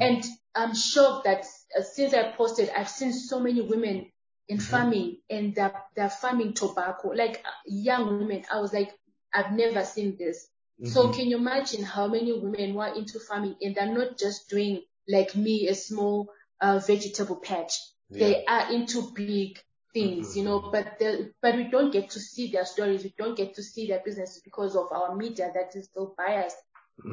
[0.00, 0.24] And
[0.54, 1.46] I'm shocked that
[1.78, 4.10] uh, since I posted, I've seen so many women
[4.48, 8.44] in farming and they're, they're farming tobacco, like uh, young women.
[8.52, 8.92] I was like,
[9.34, 10.48] I've never seen this.
[10.84, 14.82] So can you imagine how many women were into farming and they're not just doing
[15.08, 17.72] like me, a small uh, vegetable patch.
[18.18, 19.58] They are into big
[19.94, 23.04] things, you know, but the, but we don't get to see their stories.
[23.04, 26.56] We don't get to see their businesses because of our media that is still biased.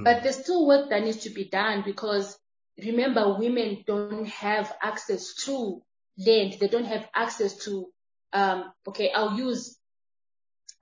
[0.03, 2.38] But there's still work that needs to be done because
[2.78, 5.82] remember, women don't have access to
[6.18, 6.57] land.
[6.60, 7.88] They don't have access to,
[8.34, 9.78] um, okay, I'll use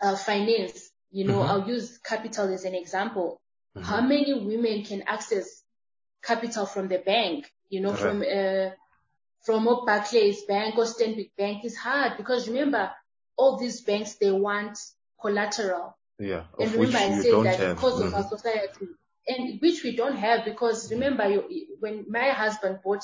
[0.01, 0.91] uh, finance.
[1.11, 3.39] You know, I'll use capital as an example.
[3.81, 5.63] How many women can access
[6.23, 7.51] capital from the bank?
[7.69, 8.71] You know, from uh,
[9.43, 12.91] from a Barclays Bank or Stanbic Bank is hard because remember,
[13.37, 14.77] all these banks they want
[15.21, 15.95] collateral.
[16.19, 16.43] Yeah.
[16.59, 17.75] And Of which remember, I said that have.
[17.75, 18.15] because of Mhm.
[18.15, 18.87] our society,
[19.27, 23.03] and which we don't have because remember, you, when my husband bought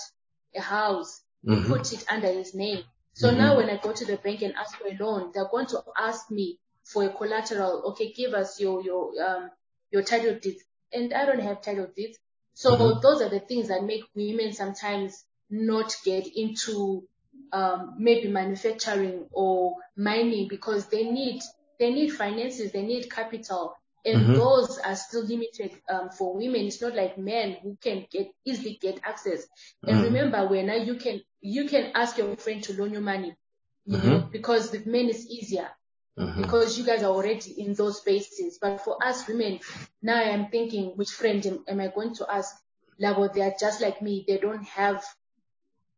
[0.56, 1.68] a house, he Mhm.
[1.68, 2.84] put it under his name.
[3.14, 5.68] So now when I go to the bank and ask for a loan, they're going
[5.68, 7.84] to ask me for a collateral.
[7.92, 9.50] Okay, give us your your um
[9.92, 12.18] your title deeds, and I don't have title deeds.
[12.54, 17.08] So those are the things that make women sometimes not get into
[17.52, 21.42] um, maybe manufacturing or mining because they need
[21.80, 23.76] they need finances, they need capital,
[24.06, 26.62] and those are still limited um, for women.
[26.68, 29.46] It's not like men who can get easily get access.
[29.88, 33.36] And remember, when you can you can ask your friend to loan you money,
[33.86, 35.70] you know, because with men it's easier
[36.16, 36.42] Uh-huh.
[36.42, 38.60] because you guys are already in those spaces.
[38.62, 39.60] But for us women,
[40.02, 42.56] now I'm thinking, which friend am, am I going to ask?
[43.02, 44.24] Labo, they are just like me.
[44.28, 45.04] They don't have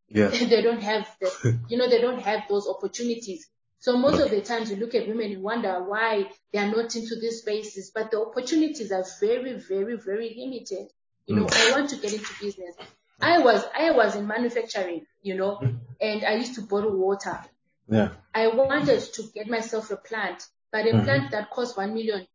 [0.08, 0.28] Yeah.
[0.30, 3.48] they don't have the, you know, they don't have those opportunities.
[3.80, 6.96] So most of the times you look at women and wonder why they are not
[6.96, 10.92] into these spaces, but the opportunities are very, very, very limited.
[11.28, 11.72] You know, mm.
[11.72, 12.76] I want to get into business.
[13.22, 15.78] I was, I was in manufacturing, you know, mm.
[16.00, 17.40] and I used to bottle water.
[17.88, 18.10] Yeah.
[18.34, 22.28] I wanted to get myself a plant, but a plant that costs one million,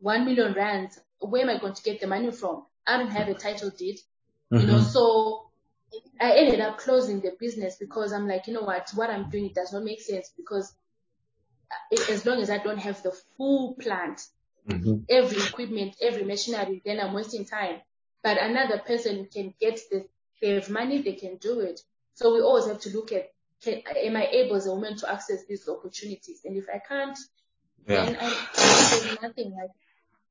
[0.00, 2.64] one million rands, where am I going to get the money from?
[2.86, 3.98] I don't have a title deed,
[4.50, 5.50] you know, so
[6.20, 9.46] I ended up closing the business because I'm like, you know what, what I'm doing
[9.46, 10.72] it does not make sense because
[11.70, 14.20] uh, as long as I don't have the full plant,
[14.68, 15.02] Mm-hmm.
[15.08, 17.76] every equipment, every machinery, then I'm wasting time.
[18.22, 20.06] But another person can get the,
[20.42, 21.80] they have money, they can do it.
[22.14, 23.28] So we always have to look at,
[23.62, 26.40] can, am I able as a woman to access these opportunities?
[26.44, 27.18] And if I can't,
[27.88, 28.04] Yeah.
[28.04, 29.70] then I, nothing like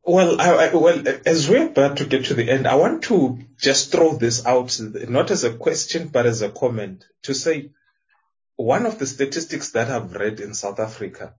[0.03, 3.39] Well, I, I, well, as we're about to get to the end, I want to
[3.57, 7.71] just throw this out, not as a question, but as a comment to say
[8.55, 11.33] one of the statistics that I've read in South Africa,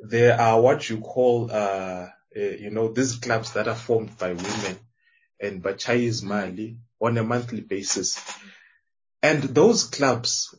[0.00, 4.32] there are what you call, uh, uh, you know, these clubs that are formed by
[4.32, 4.78] women
[5.40, 8.20] and by Chinese Mali on a monthly basis.
[9.22, 10.54] And those clubs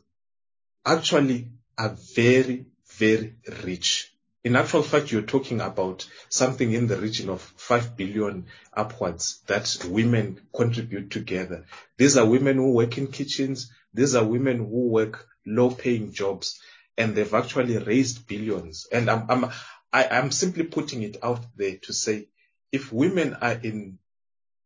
[0.84, 2.66] actually are very,
[2.98, 4.12] very rich.
[4.44, 9.86] In actual fact, you're talking about something in the region of 5 billion upwards that
[9.88, 11.64] women contribute together.
[11.96, 13.72] These are women who work in kitchens.
[13.94, 16.60] These are women who work low paying jobs
[16.98, 18.86] and they've actually raised billions.
[18.92, 19.44] And I'm, I'm,
[19.92, 22.28] I, I'm simply putting it out there to say
[22.70, 23.98] if women are in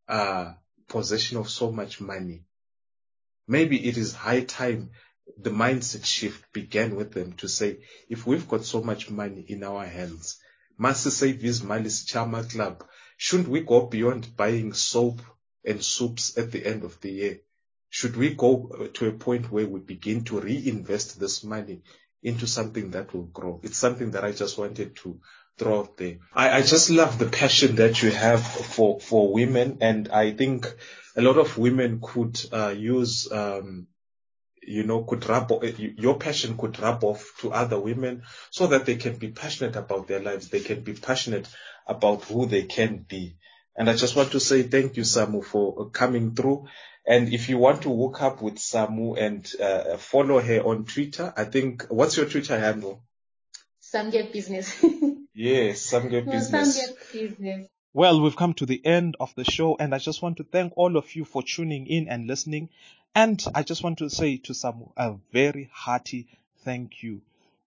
[0.08, 0.54] uh,
[0.88, 2.42] possession of so much money,
[3.46, 4.90] maybe it is high time
[5.36, 9.62] the mindset shift began with them to say, if we've got so much money in
[9.64, 10.38] our hands,
[10.80, 12.84] Masi Savi's Malis Chama Club,
[13.16, 15.20] shouldn't we go beyond buying soap
[15.64, 17.40] and soups at the end of the year?
[17.90, 21.82] Should we go to a point where we begin to reinvest this money
[22.22, 23.60] into something that will grow?
[23.62, 25.20] It's something that I just wanted to
[25.58, 26.18] throw out there.
[26.32, 29.78] I, I just love the passion that you have for, for women.
[29.80, 30.72] And I think
[31.16, 33.88] a lot of women could uh, use, um,
[34.68, 38.96] you know, could rub, your passion could rub off to other women so that they
[38.96, 40.48] can be passionate about their lives.
[40.48, 41.48] They can be passionate
[41.86, 43.36] about who they can be.
[43.76, 46.66] And I just want to say thank you, Samu, for coming through.
[47.06, 51.32] And if you want to hook up with Samu and uh, follow her on Twitter,
[51.36, 53.02] I think, what's your Twitter handle?
[53.82, 54.84] Samget business.
[55.34, 56.76] Yes, Samge No, Business.
[56.76, 57.68] Samget business.
[57.94, 60.72] Well, we've come to the end of the show, and I just want to thank
[60.76, 62.70] all of you for tuning in and listening.
[63.20, 66.28] And I just want to say to some a very hearty
[66.64, 67.20] thank you.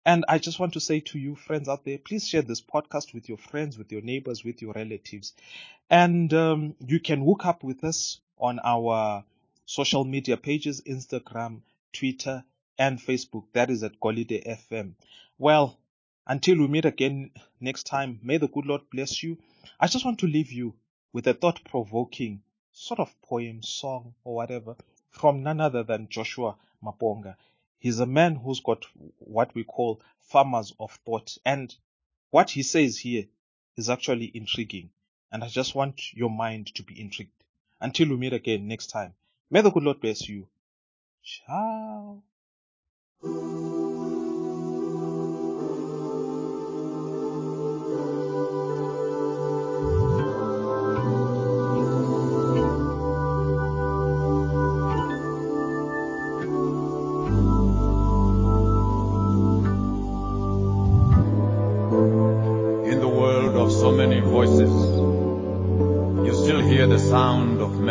[0.06, 3.14] And I just want to say to you, friends out there, please share this podcast
[3.14, 5.34] with your friends, with your neighbors, with your relatives.
[5.90, 9.26] And um, you can hook up with us on our
[9.66, 12.46] social media pages Instagram, Twitter,
[12.80, 13.44] and Facebook.
[13.52, 14.94] That is at Golide FM.
[15.38, 15.78] Well,
[16.28, 19.38] until we meet again next time, may the good Lord bless you.
[19.82, 20.76] I just want to leave you
[21.12, 22.42] with a thought provoking
[22.72, 24.78] sort of poem, song, or whatever
[25.12, 27.36] from none other than Joshua Maponga.
[27.78, 28.86] He's a man who's got
[29.20, 31.38] what we call farmers of thought.
[31.46, 31.74] And
[32.30, 33.26] what he says here
[33.78, 34.90] is actually intriguing.
[35.32, 37.32] And I just want your mind to be intrigued.
[37.80, 39.14] Until we meet again next time,
[39.50, 40.48] may the good Lord bless you.
[41.24, 42.22] Ciao.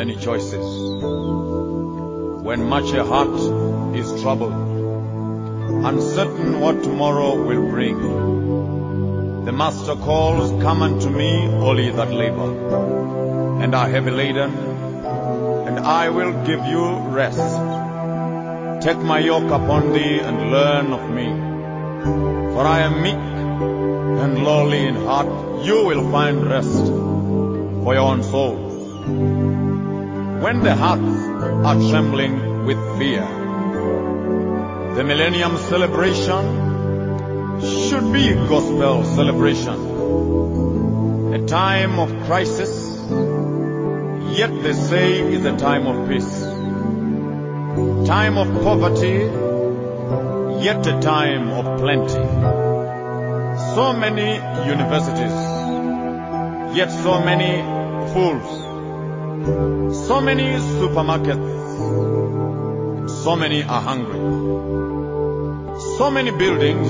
[0.00, 0.66] Many choices.
[2.48, 3.38] When much a heart
[3.94, 4.54] is troubled,
[5.88, 7.98] uncertain what tomorrow will bring,
[9.44, 11.30] the Master calls, Come unto me,
[11.64, 12.50] all ye that labor,
[13.62, 14.54] and are heavy laden,
[15.68, 16.86] and I will give you
[17.18, 17.50] rest.
[18.86, 21.28] Take my yoke upon thee and learn of me,
[22.54, 23.26] for I am meek
[24.24, 25.30] and lowly in heart,
[25.66, 26.86] you will find rest
[27.84, 28.59] for your own souls.
[30.44, 31.16] When the hearts
[31.68, 33.26] are trembling with fear,
[34.96, 36.42] the millennium celebration
[37.60, 39.78] should be a gospel celebration.
[41.34, 42.72] A time of crisis,
[44.38, 46.40] yet they say is a time of peace.
[48.06, 49.16] Time of poverty,
[50.64, 52.70] yet a time of plenty
[53.74, 54.34] so many
[54.66, 55.36] universities,
[56.76, 57.62] yet so many
[58.12, 58.59] fools,
[59.44, 60.44] so many
[60.78, 61.48] supermarkets,
[63.22, 64.18] so many are hungry,
[65.96, 66.88] so many buildings,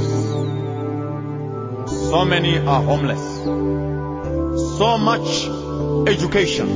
[2.11, 3.45] so many are homeless,
[4.79, 5.47] so much
[6.09, 6.69] education,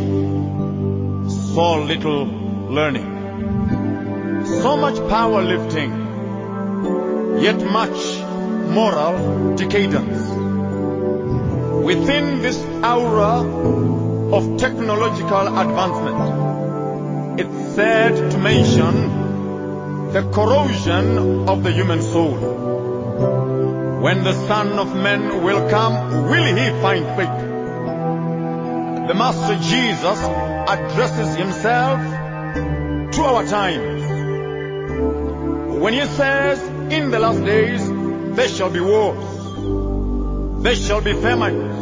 [1.28, 2.26] so little
[2.70, 5.90] learning, so much power lifting,
[7.40, 8.20] yet much
[8.70, 10.30] moral decadence.
[11.84, 22.00] Within this aura of technological advancement, It's sad to mention the corrosion of the human
[22.00, 22.36] soul.
[24.00, 27.38] When the Son of Man will come, will he find faith?
[29.08, 30.20] The Master Jesus
[30.68, 32.00] addresses himself
[33.14, 34.02] to our times.
[35.82, 36.62] When he says,
[36.92, 37.90] In the last days
[38.36, 41.74] there shall be wars, there shall be famines,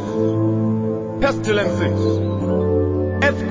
[1.22, 2.31] pestilences,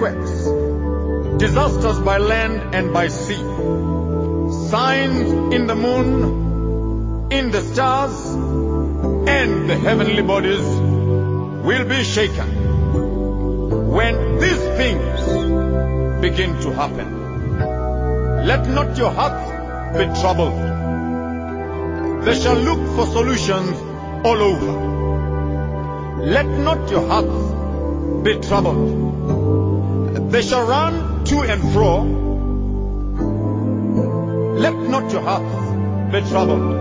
[0.02, 3.38] earthquakes, disasters by land and by sea,
[4.70, 10.66] signs in the moon, in the stars, and the heavenly bodies
[11.66, 12.50] will be shaken.
[13.92, 17.20] When these things begin to happen,
[18.48, 20.60] let not your heart be troubled.
[22.26, 23.78] They shall look for solutions
[24.26, 24.74] all over.
[26.26, 29.61] Let not your hearts be troubled.
[30.14, 32.04] They shall run to and fro.
[34.60, 36.80] Let not your hearts be troubled.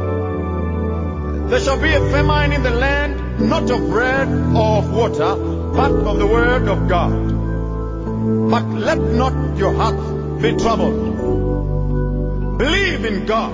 [1.50, 5.36] There shall be a famine in the land, not of bread or of water,
[5.74, 7.12] but of the word of God.
[8.50, 12.58] But let not your hearts be troubled.
[12.58, 13.52] Believe in God.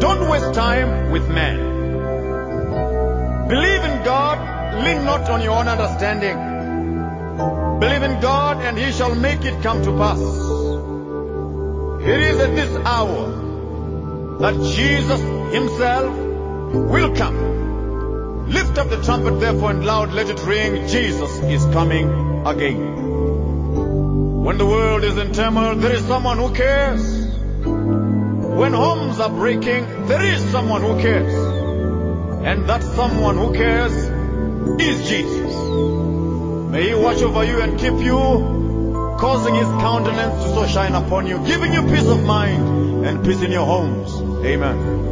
[0.00, 1.70] Don't waste time with man.
[3.48, 6.51] Believe in God, lean not on your own understanding.
[7.82, 10.20] Believe in God, and He shall make it come to pass.
[12.10, 15.20] It is at this hour that Jesus
[15.52, 16.16] Himself
[16.92, 18.48] will come.
[18.48, 20.86] Lift up the trumpet, therefore, and loud let it ring.
[20.86, 24.44] Jesus is coming again.
[24.44, 27.02] When the world is in turmoil, there is someone who cares.
[27.64, 31.34] When homes are breaking, there is someone who cares.
[32.46, 33.92] And that someone who cares
[34.80, 35.51] is Jesus.
[36.72, 38.16] May He watch over you and keep you,
[39.20, 43.42] causing His countenance to so shine upon you, giving you peace of mind and peace
[43.42, 44.10] in your homes.
[44.42, 45.11] Amen.